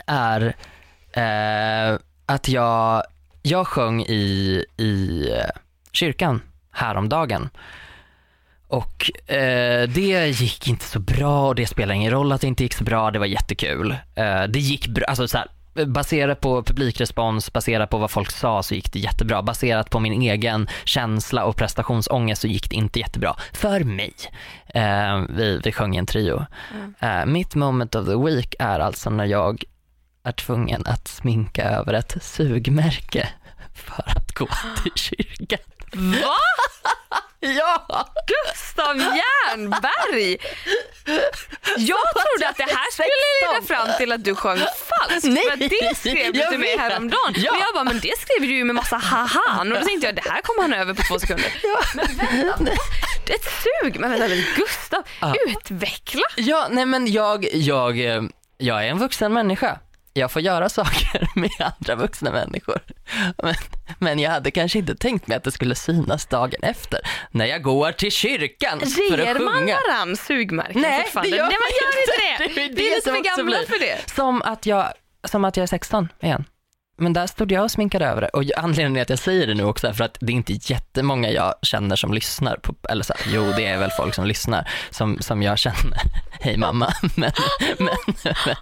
[0.07, 0.55] är
[1.13, 3.03] eh, att jag,
[3.45, 6.41] jag sjöng i, i eh, kyrkan
[6.71, 7.49] häromdagen.
[8.67, 12.63] Och eh, det gick inte så bra och det spelar ingen roll att det inte
[12.63, 13.91] gick så bra, det var jättekul.
[14.15, 15.47] Eh, det gick bra, alltså så här,
[15.85, 19.41] baserat på publikrespons, baserat på vad folk sa så gick det jättebra.
[19.41, 23.35] Baserat på min egen känsla och prestationsångest så gick det inte jättebra.
[23.53, 24.13] För mig.
[24.67, 26.45] Eh, vi, vi sjöng en trio.
[26.73, 26.93] Mm.
[26.99, 29.63] Eh, mitt moment of the week är alltså när jag
[30.25, 33.29] är tvungen att sminka över ett sugmärke
[33.85, 34.47] för att gå
[34.83, 35.59] till kyrkan.
[35.93, 36.35] Va?
[37.39, 38.07] Ja!
[38.27, 40.37] Gustav Jernberg!
[41.77, 45.23] Jag trodde att det här skulle leda fram till att du sjöng falskt.
[45.27, 47.33] Nej, för det skrev du till mig häromdagen.
[47.35, 47.51] Ja.
[47.51, 49.71] Och jag bara, men det skrev du ju med massa hahan.
[49.71, 51.53] Och då tänkte jag, det här kommer han över på två sekunder.
[51.95, 52.71] Men vänta,
[53.33, 53.99] ett sug.
[53.99, 55.35] Men vänta lite, Gustav, Ja.
[55.47, 56.23] utveckla.
[56.35, 58.21] Ja, nej men jag, jag, eh,
[58.57, 59.79] jag är en vuxen människa.
[60.17, 62.79] Jag får göra saker med andra vuxna människor.
[63.43, 63.55] Men,
[63.99, 66.99] men jag hade kanske inte tänkt mig att det skulle synas dagen efter
[67.31, 69.77] när jag går till kyrkan för att Ger man sjunga.
[69.87, 71.31] varann sugmärken Nej, fortfarande?
[71.31, 72.61] det gör Nej, man gör inte det.
[72.61, 74.13] Det är det är lite för gamla för det.
[74.15, 74.87] Som att, jag,
[75.23, 76.45] som att jag är 16 igen.
[76.97, 79.53] Men där stod jag och sminkade över det och anledningen till att jag säger det
[79.53, 83.03] nu också är för att det är inte jättemånga jag känner som lyssnar på, eller
[83.03, 86.01] så här, jo det är väl folk som lyssnar som, som jag känner,
[86.39, 87.31] hej mamma, men,
[87.77, 87.89] men,
[88.45, 88.55] men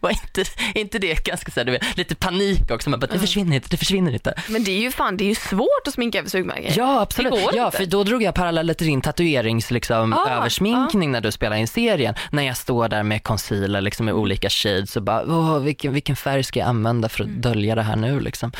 [0.00, 0.44] var inte,
[0.74, 3.76] inte det ganska så här, vet, lite panik också, man bara, det försvinner inte, det
[3.76, 4.34] försvinner inte.
[4.48, 6.72] Men det är ju fan, det är ju svårt att sminka över sugmärken.
[6.76, 7.76] Ja absolut, ja, inte.
[7.76, 11.68] för då drog jag paralleller till din tatuerings liksom, Ah, översminkning när du spelar in
[11.68, 12.14] serien.
[12.30, 16.16] När jag står där med concealer liksom, med olika shades och bara, Åh, vilken, vilken
[16.16, 17.40] färg ska jag använda för att Mm.
[17.40, 18.52] dölja det här nu liksom.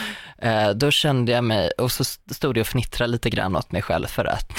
[0.43, 3.83] Eh, då kände jag mig, och så stod jag och fnittrade lite grann åt mig
[3.83, 4.53] själv för att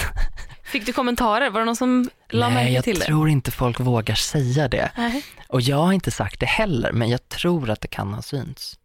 [0.70, 1.50] Fick du kommentarer?
[1.50, 3.06] Var det någon som la nej märke jag till det?
[3.06, 4.92] tror inte folk vågar säga det.
[4.98, 5.24] Nej.
[5.48, 8.80] Och jag har inte sagt det heller, men jag tror att det kan ha synts.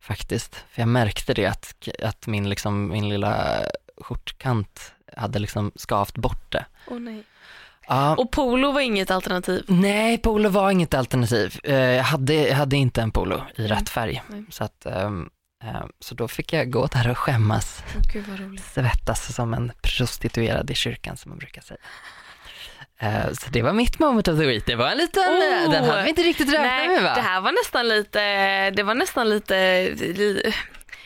[0.00, 0.54] Faktiskt.
[0.70, 3.60] För jag märkte det att, att min, liksom, min lilla
[4.00, 6.64] skjortkant hade liksom skavt bort det.
[6.86, 7.22] Åh, nej.
[7.88, 9.64] Ja, Och polo var inget alternativ?
[9.68, 11.60] nej, polo var inget alternativ.
[11.64, 14.22] Eh, Jag hade, jag hade inte en polo i rätt färg.
[14.28, 14.44] Nej.
[14.50, 15.30] Så, att, ehm,
[16.00, 20.70] så då fick jag gå där och skämmas, Åh, Gud vad svettas som en prostituerad
[20.70, 21.78] i kyrkan som man brukar säga.
[22.98, 24.66] Eh, Så det var mitt moment of the week.
[24.66, 25.22] Det var en liten,
[25.66, 25.70] Oh.
[25.72, 27.14] den hade vi inte riktigt räknat med va?
[27.14, 28.20] det här var nästan lite,
[28.70, 29.54] det var nästan lite,
[29.94, 30.52] li,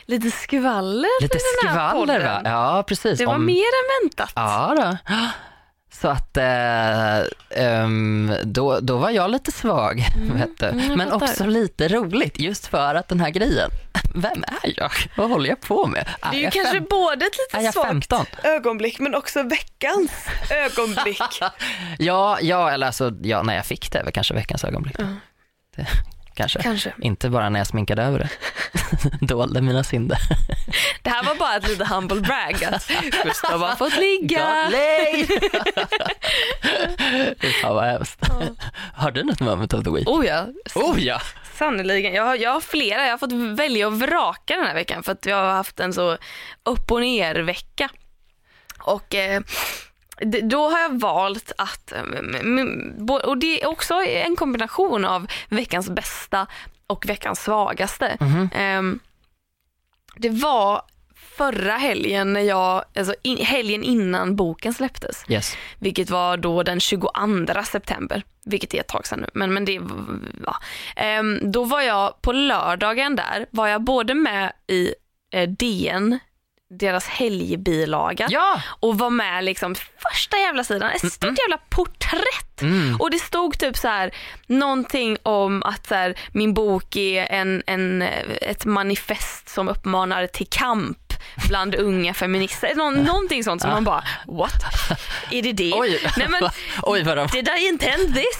[0.05, 2.41] lite skvaller Lite skvaller va?
[2.45, 3.19] Ja precis.
[3.19, 4.31] Det var Om- mer än väntat.
[4.35, 5.13] Ja då.
[5.93, 7.17] Så att eh,
[7.49, 10.65] ehm, då, då var jag lite svag, vet du.
[10.65, 13.69] mm, jag men också lite roligt just för att den här grejen,
[14.15, 14.91] vem är jag?
[15.17, 16.07] Vad håller jag på med?
[16.31, 18.25] Det är ju kanske fem- både ett är lite svagt 15?
[18.43, 20.11] ögonblick men också veckans
[20.51, 21.21] ögonblick.
[21.99, 24.97] Ja, ja, eller alltså, ja, när jag fick det är väl kanske veckans ögonblick.
[25.75, 25.87] Det,
[26.41, 26.61] kanske.
[26.61, 26.93] kanske.
[27.01, 28.29] Inte bara när jag sminkade över det.
[29.25, 30.17] Dolde mina synder.
[31.01, 32.87] Det här var bara ett litet humble brag att
[33.23, 34.39] Gustav har fått ligga.
[37.61, 38.19] Fan vad hemskt.
[38.93, 40.09] Har du något moment of the week?
[40.09, 41.21] Oh ja, Oh ja!
[41.53, 42.13] Sannerligen.
[42.13, 43.03] Jag har, jag har flera.
[43.03, 45.93] Jag har fått välja och vraka den här veckan för att jag har haft en
[45.93, 46.17] så
[46.63, 47.89] upp och ner vecka.
[48.79, 49.41] Och eh,
[50.43, 52.01] då har jag valt att, eh,
[53.23, 56.47] och det är också en kombination av veckans bästa
[56.87, 58.17] och veckans svagaste.
[58.53, 58.99] Ehm,
[60.15, 60.81] det var
[61.37, 65.57] förra helgen, när jag, alltså in, helgen innan boken släpptes Yes.
[65.79, 69.27] vilket var då den 22 september, vilket är ett tag sedan nu.
[69.33, 69.79] Men, men det,
[70.45, 70.55] ja.
[70.95, 74.93] Ehm, då var jag på lördagen där, var jag både med i
[75.33, 76.19] eh, DN,
[76.79, 78.61] deras helgbilaga Ja!
[78.79, 82.61] och var med liksom första jävla sidan, ett stort jävla porträtt.
[82.61, 82.95] Mm.
[83.01, 84.11] Och det stod typ så här
[84.47, 88.01] någonting om att så här, min bok är en, en,
[88.41, 90.97] ett manifest som uppmanar till kamp
[91.47, 92.71] bland unga feminister.
[92.75, 94.63] Nå, någonting sånt som man bara, what?
[95.31, 95.73] Är det det?
[95.73, 96.49] Oj, Nej, men,
[96.81, 97.27] Oj vad de...
[97.27, 98.39] did I intend this?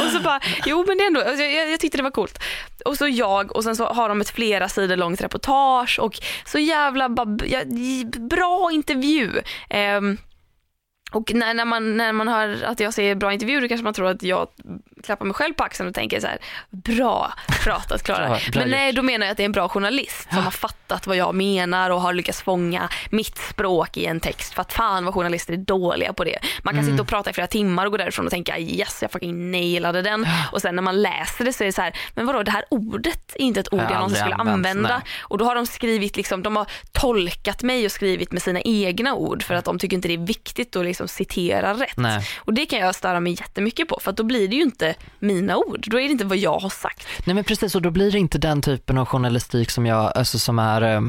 [0.04, 2.42] och så bara, jo men det är ändå, alltså, jag, jag tyckte det var coolt.
[2.84, 6.58] Och så jag och sen så har de ett flera sidor långt reportage och så
[6.58, 7.10] jävla
[7.46, 7.60] ja,
[8.18, 9.30] bra intervju.
[9.70, 10.18] Ehm,
[11.12, 13.94] och när, när, man, när man hör att jag säger bra intervju då kanske man
[13.94, 14.48] tror att jag
[15.02, 16.38] klappar mig själv på axeln och tänker så här,
[16.70, 17.32] bra
[17.64, 18.38] pratat Klara.
[18.54, 21.16] Men nej, då menar jag att det är en bra journalist som har fattat vad
[21.16, 24.54] jag menar och har lyckats fånga mitt språk i en text.
[24.54, 26.38] För att fan vad journalister är dåliga på det.
[26.62, 26.92] Man kan Mm.
[26.92, 30.02] sitta och prata i flera timmar och gå därifrån och tänka yes jag fucking nailade
[30.02, 30.26] den.
[30.52, 32.64] Och sen när man läser det så är det så här, men vadå det här
[32.70, 34.88] ordet är inte ett ord jag någonsin skulle använts, använda.
[34.88, 35.00] nej.
[35.20, 39.14] Och då har de skrivit, liksom, de har tolkat mig och skrivit med sina egna
[39.14, 41.96] ord för att de tycker inte det är viktigt att liksom citera rätt.
[41.96, 42.24] Nej.
[42.38, 44.89] Och det kan jag störa mig jättemycket på för att då blir det ju inte
[45.18, 45.84] mina ord.
[45.90, 47.06] Då är det inte vad jag har sagt.
[47.24, 50.38] Nej men precis och då blir det inte den typen av journalistik som jag, alltså
[50.38, 51.00] som är, eh,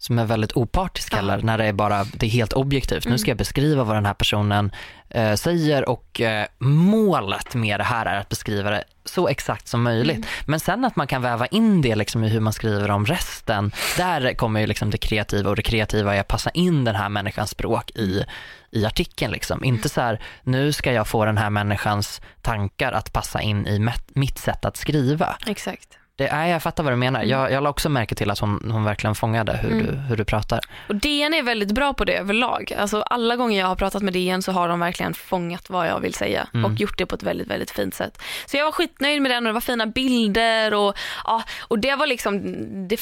[0.00, 3.06] som är väldigt opartisk heller, när det är bara, det är helt objektivt.
[3.06, 4.72] Nu ska jag beskriva vad den här personen
[5.10, 9.82] eh, säger och eh, målet med det här är att beskriva det så exakt som
[9.82, 10.26] möjligt.
[10.46, 13.72] Men sen att man kan väva in det liksom i hur man skriver om resten,
[13.96, 17.08] där kommer ju liksom det kreativa och det kreativa är att passa in den här
[17.08, 18.24] människans språk i,
[18.70, 19.32] i artikeln.
[19.32, 19.64] Liksom.
[19.64, 23.90] Inte så här, nu ska jag få den här människans tankar att passa in i
[24.14, 25.36] mitt sätt att skriva.
[25.46, 25.99] Exakt.
[26.20, 27.22] Det, nej, jag fattar vad du menar.
[27.22, 29.86] Jag, jag la också märke till att hon, hon verkligen fångade hur, Mm.
[29.86, 30.60] du, hur du pratar.
[30.88, 32.72] Och DN är väldigt bra på det överlag.
[32.78, 36.00] Alltså alla gånger jag har pratat med DN så har de verkligen fångat vad jag
[36.00, 36.64] vill säga Mm.
[36.64, 38.22] och gjort det på ett väldigt, väldigt fint sätt.
[38.46, 40.94] Så jag var skitnöjd med den och det var fina bilder och,
[41.24, 42.40] ja, och det var liksom
[42.88, 43.00] det,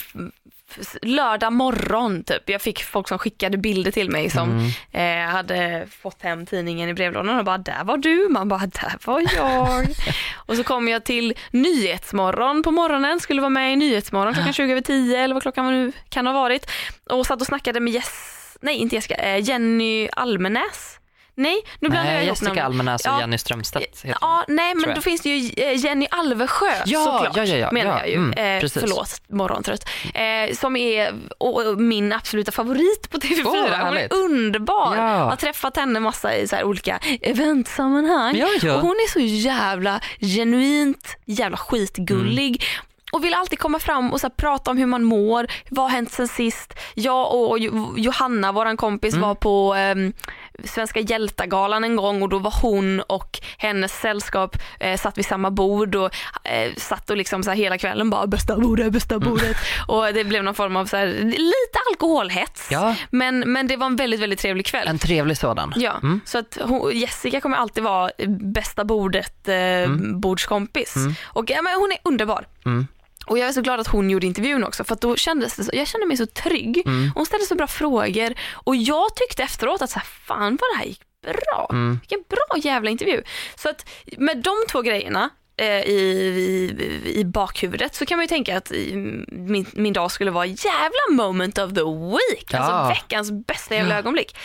[1.03, 2.51] lördag morgon typ.
[2.51, 4.49] Jag fick folk som skickade bilder till mig som
[4.93, 5.29] Mm.
[5.29, 8.95] eh, hade fått hem tidningen i brevlådan och bara där var du, man bara där
[9.07, 9.87] var jag.
[10.37, 14.73] och så kom jag till Nyhetsmorgon på morgonen, skulle vara med i Nyhetsmorgon klockan 20
[14.73, 16.71] över 10 eller vad klockan nu kan ha varit
[17.11, 20.98] och satt och snackade med Jess, nej inte Jessica, eh, Jenny Almenäs.
[21.39, 22.65] Nej, nu blandar jag Nej, ihop Jessica namnen.
[22.65, 23.21] Almenäs och Ja.
[23.21, 27.37] Jenny Strömstedt heter Ja, nej men då finns det ju eh, Jenny Alvesjö Ja, såklart.
[27.37, 28.15] ja, ja, ja, menar ja, jag ju.
[28.17, 28.81] mm, eh, precis.
[28.83, 29.89] förlåt, morgontrött.
[30.15, 33.43] Eh, som är och, min absoluta favorit på TV4.
[33.47, 34.97] Åh, vad Hon är underbar.
[34.97, 35.19] Ja.
[35.19, 38.37] Jag har träffat henne massa i så här olika eventsammanhang.
[38.37, 38.75] Ja, ja.
[38.75, 42.65] Och hon är så jävla genuint jävla skitgullig.
[43.13, 46.13] Och vill alltid komma fram och så prata om hur man mår, vad har hänt
[46.13, 46.75] sen sist.
[46.95, 49.29] Jag och Jo- Johanna, våran kompis, Mm.
[49.29, 50.13] var på ehm,
[50.65, 55.51] Svenska hjältagalan en gång och då var hon och hennes sällskap eh, satt vid samma
[55.51, 56.11] bord och
[56.45, 59.29] eh, satt och liksom så hela kvällen bara bästa bordet, bästa Mm.
[59.29, 59.57] bordet.
[59.87, 62.69] Och det blev någon form av så här, lite alkoholhets.
[62.71, 62.95] Ja.
[63.11, 64.89] Men, men det var en väldigt, väldigt trevlig kväll.
[64.89, 65.73] En trevlig sådan.
[65.77, 66.21] Ja, Mm.
[66.25, 70.95] så att hon, Jessica kommer alltid vara bästa bordet eh, bordskompis.
[71.25, 72.47] Och ja, men hon är underbar.
[73.29, 75.71] Och jag är så glad att hon gjorde intervjun också för då kändes det så,
[75.75, 76.83] jag kände mig så trygg.
[76.87, 77.11] Mm.
[77.15, 80.79] Hon ställde så bra frågor och jag tyckte efteråt att så här, fan vad det
[80.79, 81.69] här gick bra.
[81.71, 81.99] Mm.
[82.01, 83.23] Vilken bra jävla intervju.
[83.55, 88.29] Så att med de två grejerna eh, i, i, i bakhuvudet så kan man ju
[88.29, 88.97] tänka att i,
[89.29, 92.49] min, min dag skulle vara jävla moment of the week.
[92.51, 92.59] Ja.
[92.59, 94.37] Alltså veckans bästa jävla ögonblick.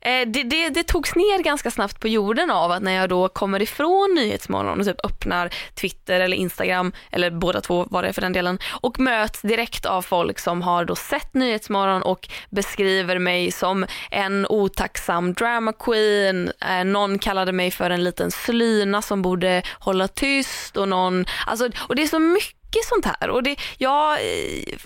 [0.00, 3.28] Eh, det, det, det togs ner ganska snabbt på jorden av att när jag då
[3.28, 8.20] kommer ifrån Nyhetsmorgon och typ öppnar Twitter eller Instagram, eller båda två var det för
[8.20, 13.52] den delen, och möts direkt av folk som har då sett Nyhetsmorgon och beskriver mig
[13.52, 19.62] som en otacksam drama queen, eh, någon kallade mig för en liten slyna som borde
[19.78, 23.30] hålla tyst och någon, alltså, och det är så mycket sånt här.
[23.30, 24.78] Och det, jag eh,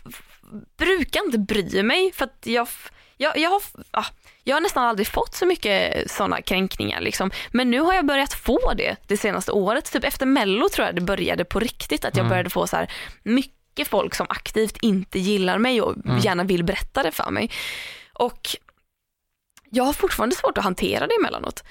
[0.78, 2.68] brukar inte bry mig för att jag,
[3.16, 4.04] jag, jag, har, ah,
[4.44, 7.00] jag har nästan aldrig fått så mycket sådana kränkningar.
[7.00, 7.30] Liksom.
[7.50, 9.92] Men nu har jag börjat få det det senaste året.
[9.92, 12.04] Typ efter mello tror jag det började på riktigt.
[12.04, 16.44] Att jag började få så här mycket folk som aktivt inte gillar mig och gärna
[16.44, 17.50] vill berätta det för mig.
[18.12, 18.56] Och
[19.70, 21.64] jag har fortfarande svårt att hantera det emellanåt.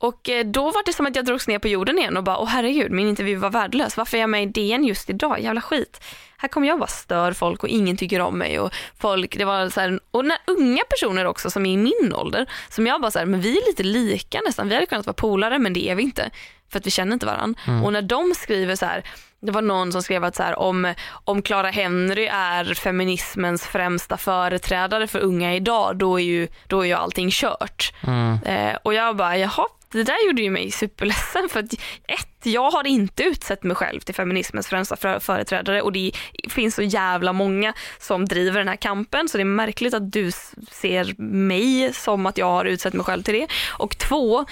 [0.00, 2.38] Och eh, då var det som att jag drogs ner på jorden igen och bara,
[2.38, 3.96] åh herregud, min intervju var värdelös.
[3.96, 5.40] Varför är jag med i DN just idag?
[5.40, 6.04] Jävla skit.
[6.36, 8.60] Här kommer jag och bara stör folk och ingen tycker om mig.
[8.60, 12.14] Och folk, det var så här, och när unga personer också som är i min
[12.14, 14.68] ålder, som jag bara så här, men vi är lite lika nästan.
[14.68, 16.30] Vi hade kunnat vara polare men det är vi inte.
[16.70, 17.60] För att vi känner inte varandra.
[17.84, 19.04] Och när de skriver så här,
[19.40, 20.94] det var någon som skrev att så här, om,
[21.24, 26.86] om Clara Henry är feminismens främsta företrädare för unga idag, då är ju, då är
[26.86, 27.92] ju allting kört.
[28.06, 28.38] Mm.
[28.42, 31.72] Eh, och jag bara, jaha, det där gjorde ju mig superledsen för att
[32.08, 36.12] ett, jag har inte utsett mig själv till feminismens främsta för- företrädare och det
[36.48, 40.30] finns så jävla många som driver den här kampen så det är märkligt att du
[40.70, 43.46] ser mig som att jag har utsett mig själv till det.
[43.78, 44.44] Och två,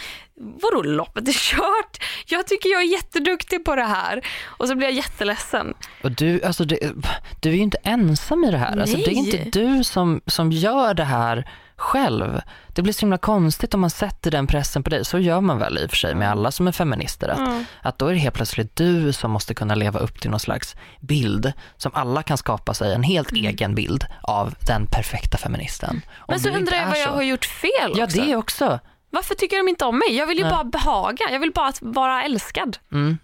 [0.62, 2.02] vadå loppet är kört?
[2.26, 5.74] Jag tycker jag är jätteduktig på det här och så blir jag jätteledsen.
[6.02, 6.92] Och du, alltså det,
[7.40, 8.76] du är ju inte ensam i det här.
[8.80, 12.40] Alltså det är inte du som, som gör det här själv.
[12.68, 15.04] Det blir så himla konstigt om man sätter den pressen på dig.
[15.04, 17.28] Så gör man väl i och för sig med alla som är feminister.
[17.28, 17.64] Att, Mm.
[17.82, 20.76] att då är det helt plötsligt du som måste kunna leva upp till någon slags
[21.00, 25.90] bild som alla kan skapa sig en helt egen bild av den perfekta feministen.
[25.90, 26.02] Mm.
[26.28, 27.14] Men så undrar jag vad jag så.
[27.14, 28.20] har gjort fel Ja också.
[28.20, 28.78] det också.
[29.10, 30.16] Varför tycker de inte om mig?
[30.16, 30.52] Jag vill ju Nej.
[30.52, 32.78] bara behaga, jag vill bara vara älskad.
[32.92, 33.18] Mm.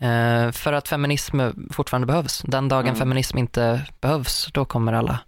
[0.00, 1.40] Eh, för att feminism
[1.72, 2.42] fortfarande behövs.
[2.46, 2.98] Den dagen Mm.
[2.98, 5.18] feminism inte behövs, då kommer alla,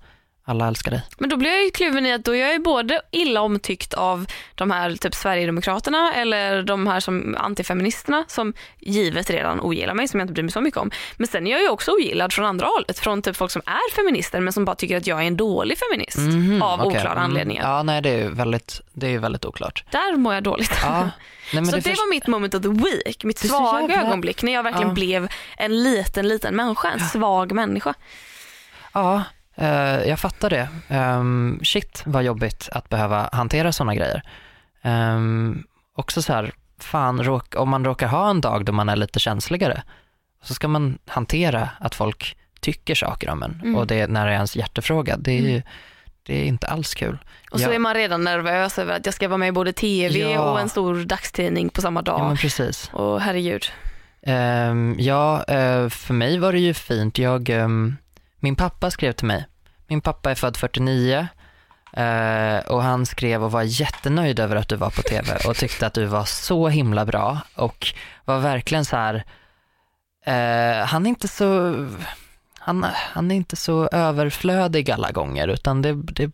[0.48, 1.02] alla älska dig.
[1.18, 3.94] Men då blir jag ju kluven i att då är jag ju både illa omtyckt
[3.94, 10.08] av de här typ Sverigedemokraterna eller de här som antifeministerna som givet redan ogillar mig
[10.08, 10.90] som jag inte bryr mig så mycket om.
[11.16, 13.94] Men sen är jag ju också ogillad från andra hållet, från typ folk som är
[13.94, 16.88] feminister men som bara tycker att jag är en dålig feminist Mhm, av okej.
[16.98, 17.24] oklara Mm.
[17.24, 17.62] anledningar.
[17.70, 19.84] Ja, nej det är ju väldigt, det är väldigt oklart.
[19.90, 20.72] Där mår jag dåligt.
[20.82, 21.10] Ja,
[21.52, 24.42] nej, så det det, först- var mitt moment of the week, mitt svaga jävla- ögonblick
[24.42, 24.94] när jag verkligen Ja.
[24.94, 27.94] blev en liten, liten människa, en svag människa.
[28.92, 29.22] Ja,
[29.58, 30.68] eh, jag fattar det.
[30.88, 34.22] Um, shit vad jobbigt att behöva hantera sådana grejer.
[34.84, 35.64] Um,
[35.96, 39.18] också så här, fan, råk, om man råkar ha en dag då man är lite
[39.20, 39.82] känsligare,
[40.42, 43.76] så ska man hantera att folk tycker saker om en Mm.
[43.76, 45.16] och det när det är ens hjärtefråga.
[45.16, 45.62] Det är, ju,
[46.22, 47.18] det är inte alls kul.
[47.50, 50.18] Och så är man redan nervös över att jag ska vara med i både tv
[50.18, 50.40] Ja.
[50.52, 52.20] och en stor dagstidning på samma dag.
[52.20, 52.90] Ja, men precis.
[52.92, 53.66] Och herregud.
[54.22, 57.18] Ehm, ja, eh, för mig var det ju fint.
[57.18, 57.96] Jag, ehm,
[58.40, 59.46] min pappa skrev till mig.
[59.86, 61.28] Min pappa är född 49
[61.92, 65.86] eh, och han skrev och var jättenöjd över att du var på tv och tyckte
[65.86, 67.86] att du var så himla bra och
[68.24, 69.24] var verkligen så här,
[70.26, 71.74] eh, han är inte så,
[72.58, 76.32] han, han är inte så överflödig alla gånger utan det, det,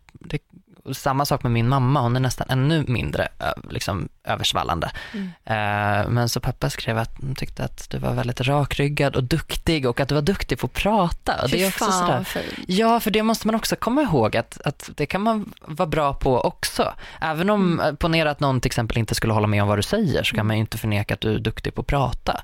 [0.93, 3.27] samma sak med min mamma, hon är nästan ännu mindre
[3.69, 4.91] liksom, översvallande.
[5.13, 5.27] Mm.
[5.45, 9.85] Eh, men så pappa skrev att hon tyckte att du var väldigt rakryggad och duktig
[9.85, 11.41] och att du var duktig på att prata.
[11.43, 12.23] Och det är Fy också fan sådär.
[12.23, 12.69] fint.
[12.69, 16.13] Ja, för det måste man också komma ihåg att, att det kan man vara bra
[16.13, 16.93] på också.
[17.21, 17.79] Även om, Mm.
[17.79, 17.95] mm.
[17.97, 20.47] ponera att någon till exempel inte skulle hålla med om vad du säger så kan
[20.47, 22.41] man ju inte förneka att du är duktig på att prata.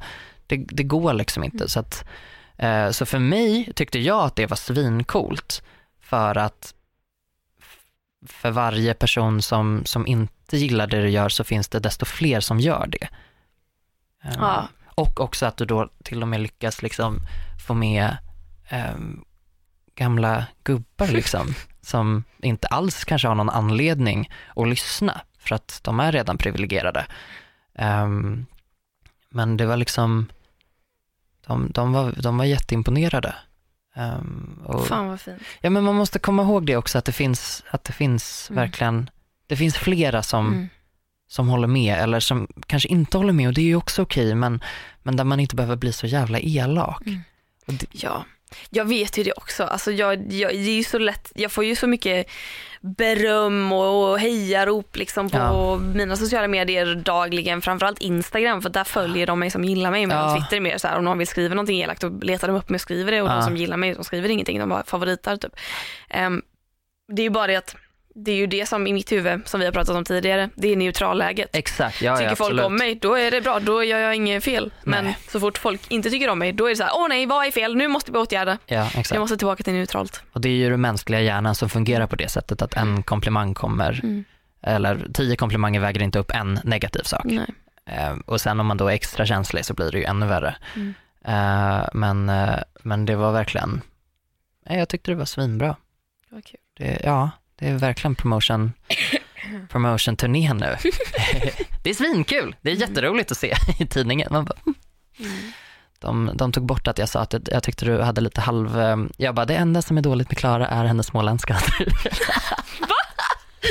[0.48, 1.58] Det, det går liksom inte.
[1.58, 1.68] Mm.
[1.68, 2.06] Så, att,
[2.58, 5.64] eh, så för mig tyckte jag att det var svincoolt
[6.02, 6.74] för att
[8.26, 12.40] för varje person som, som inte gillar det du gör så finns det desto fler
[12.40, 13.08] som gör det.
[14.24, 14.68] Eh, Ja.
[14.96, 17.20] Och också att du då till och med lyckas liksom
[17.68, 18.18] få med
[18.70, 19.24] ehm,
[19.96, 26.00] gamla gubbar liksom, som inte alls kanske har någon anledning att lyssna, för att de
[26.00, 27.06] är redan privilegierade.
[27.76, 28.46] Ehm,
[29.30, 30.32] men det var liksom,
[31.48, 33.36] de, de, var, de var jätteimponerade.
[33.96, 35.42] Um, och, Fan vad fint.
[35.62, 38.62] ja, men man måste komma ihåg det också, att det finns, att det finns Mm.
[38.64, 39.10] verkligen,
[39.48, 40.68] det finns flera som, Mm.
[41.28, 44.36] som håller med eller som kanske inte håller med och det är ju också okej
[44.36, 44.64] men,
[45.04, 47.02] men där man inte behöver bli så jävla elak.
[47.06, 47.20] Mm.
[47.66, 48.26] Det, Ja,
[48.70, 49.64] jag vet ju det också.
[49.64, 52.28] Alltså jag, jag, det är ju så lätt, jag får ju så mycket
[52.82, 55.78] beröm och hejarop liksom på Ja.
[55.78, 60.06] mina sociala medier dagligen, framförallt Instagram för där följer de mig som gillar mig.
[60.06, 60.36] Medan Ja.
[60.41, 62.70] Twitter är mer så här, om någon vill skriva någonting elakt då letar de upp
[62.70, 63.34] mig och skriver det och Ja.
[63.34, 65.52] de som gillar mig de skriver ingenting, de bara favoritar typ.
[66.10, 66.41] Ehm,
[67.14, 67.76] det är ju bara det att
[68.16, 70.68] det är ju det som i mitt huvud, som vi har pratat om tidigare, det
[70.68, 71.49] är neutralläget.
[71.55, 74.43] exakt, ja, Tycker ja, folk om mig, då är det bra, då gör jag inget
[74.43, 74.72] fel.
[74.84, 75.18] Men Nej.
[75.30, 77.45] så fort folk inte tycker om mig, då är det så här, åh nej, vad
[77.45, 78.57] är fel, nu måste vi åtgärda.
[78.66, 79.12] Ja, exakt.
[79.12, 80.24] Jag måste tillbaka till neutralt.
[80.32, 83.53] Och det är ju den mänskliga hjärnan som fungerar på det sättet att en komplimang
[83.53, 84.24] kommer, Mm.
[84.62, 87.24] eller tio komplimanger väger inte upp en negativ sak.
[87.26, 87.49] Nej.
[87.86, 90.55] Eh, och sen om man då är extra känslig så blir det ju ännu värre.
[90.76, 90.93] Mm.
[91.26, 93.82] Eh, men, eh, men det var verkligen,
[94.66, 95.76] jag tyckte det var svinbra.
[96.30, 96.59] Vad kul.
[96.78, 97.30] Det, ja,
[97.62, 98.74] det är verkligen promotion,
[99.70, 100.76] promotion turné nu.
[101.84, 104.28] det är svinkul, det är jätteroligt att se i tidningen.
[104.32, 104.55] Man bara,
[105.20, 105.51] Mm.
[105.99, 108.80] de, de tog bort att jag sa att jag, jag tyckte du hade lite halv,
[108.82, 111.57] eh, jag bara det enda som är dåligt med Klara är hennes småländska.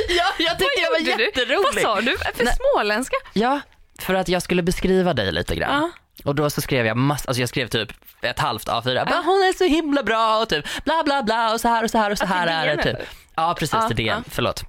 [0.09, 1.85] Ja, jag tyckte det var jätteroligt.
[1.85, 2.55] Vad sa du för Nej.
[2.75, 3.17] småländska?
[3.33, 3.61] Ja,
[4.01, 5.83] för att jag skulle beskriva dig lite grann.
[5.83, 5.91] Ja.
[6.25, 7.89] Och då så skrev jag massor, alltså jag skrev typ
[8.23, 9.05] ett halvt A4, Ja.
[9.05, 11.91] bara, hon är så himla bra och typ bla bla bla och så här och
[11.91, 12.97] så här och så här är är det, typ.
[13.41, 14.23] Ja precis, Ja, det är det, ja.
[14.29, 14.65] förlåt.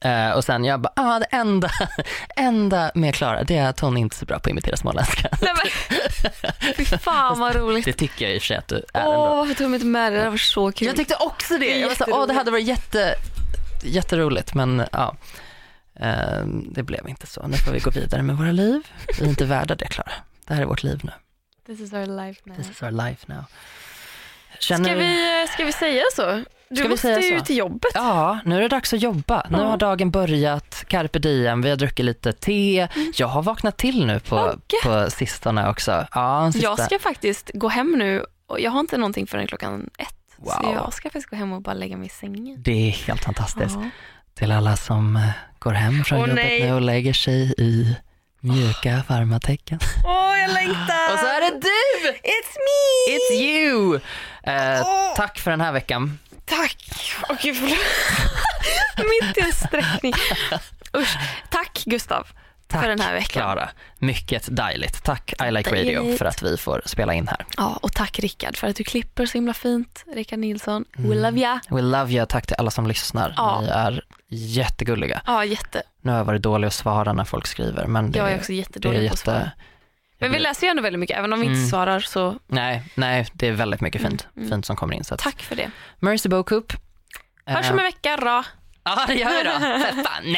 [0.00, 1.70] Eh, och sen jag bara, ah, det enda,
[2.36, 5.28] enda med Klara det är att hon inte är så bra på att imitera småländska.
[5.42, 7.84] Nej, men, fy fan vad roligt.
[7.84, 9.36] Det tycker jag i och för sig att du är Åh, ändå.
[9.36, 10.22] varför tog de inte med det?
[10.24, 10.86] Det var så kul.
[10.86, 11.78] Jag tyckte också det.
[11.78, 13.14] Jag var så, åh, det hade varit jätte,
[13.82, 15.16] jätteroligt men ja.
[16.00, 17.46] Eh, det blev inte så.
[17.46, 18.82] Nu får vi gå vidare med våra liv.
[19.18, 20.12] Vi är inte värda det Klara.
[20.46, 21.12] Det här är vårt liv nu.
[21.66, 22.56] This is our life now.
[22.56, 23.44] This is our life now.
[24.58, 26.42] Ska vi, ska vi säga så?
[26.70, 27.44] Du Ska vi måste ju så?
[27.44, 27.90] till jobbet.
[27.94, 29.46] Ja, nu är det dags att jobba.
[29.50, 32.88] Nu har dagen börjat, carpe diem, vi har druckit lite te.
[33.16, 34.82] Jag har vaknat till nu på, gött.
[34.84, 36.06] på sistone också.
[36.14, 36.68] Ja, sista.
[36.68, 40.14] Jag ska faktiskt gå hem nu och jag har inte någonting förrän klockan ett.
[40.36, 40.74] Så Wow.
[40.74, 42.62] jag ska faktiskt gå hem och bara lägga mig i sängen.
[42.62, 43.76] Det är helt fantastiskt.
[43.80, 43.90] Ja.
[44.34, 45.22] Till alla som eh,
[45.58, 46.62] går hem från Åh, jobbet nej.
[46.62, 47.96] nu och lägger sig i
[48.40, 49.78] mjuka, varma tecken.
[50.06, 51.12] Åh, jag längtar!
[51.12, 52.10] Och så är det du!
[52.12, 53.16] It's me!
[53.16, 53.94] It's you!
[54.42, 55.16] Eh, Åh.
[55.16, 56.18] tack för den här veckan.
[56.50, 56.76] Tack!
[57.28, 57.78] Åh gud, förlåt.
[59.26, 60.12] Mitt i en sträckning.
[60.96, 61.16] Usch.
[61.50, 62.26] Tack Gustav
[62.68, 63.42] Tack för den här veckan.
[63.42, 63.68] Klara.
[63.98, 65.04] Mycket dejligt.
[65.04, 66.18] Tack I Like Radio Dejligt.
[66.18, 67.46] för att vi får spela in här.
[67.56, 70.04] Ja, och tack Rickard för att du klipper så himla fint.
[70.14, 71.18] Rickard Nilsson, we Mm.
[71.22, 71.60] love ya.
[71.70, 72.26] We love you.
[72.26, 73.34] Tack till alla som lyssnar.
[73.36, 73.60] Ja.
[73.60, 75.22] Ni är jättegulliga.
[75.26, 75.82] Ja, jätte.
[76.02, 78.52] Nu har jag varit dålig att svara när folk skriver men det, Jag är också
[78.52, 79.50] det är jättedålig på att svara.
[80.20, 81.68] Men vi läser ju ändå väldigt mycket, även om vi inte Mm.
[81.70, 85.04] svarar så Nej, nej, det är väldigt mycket fint, Mm, fint som kommer in.
[85.04, 85.20] Så att...
[85.20, 85.70] tack för det.
[85.98, 86.72] Mercy Bokup.
[87.46, 88.42] Hörs Eh, om en vecka då.
[88.84, 89.50] Ja, det gör vi då.
[89.50, 90.36] För fan.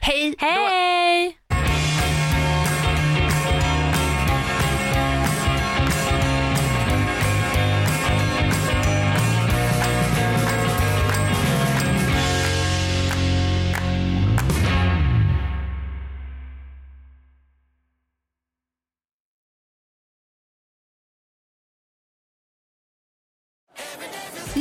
[0.00, 1.71] Hej då.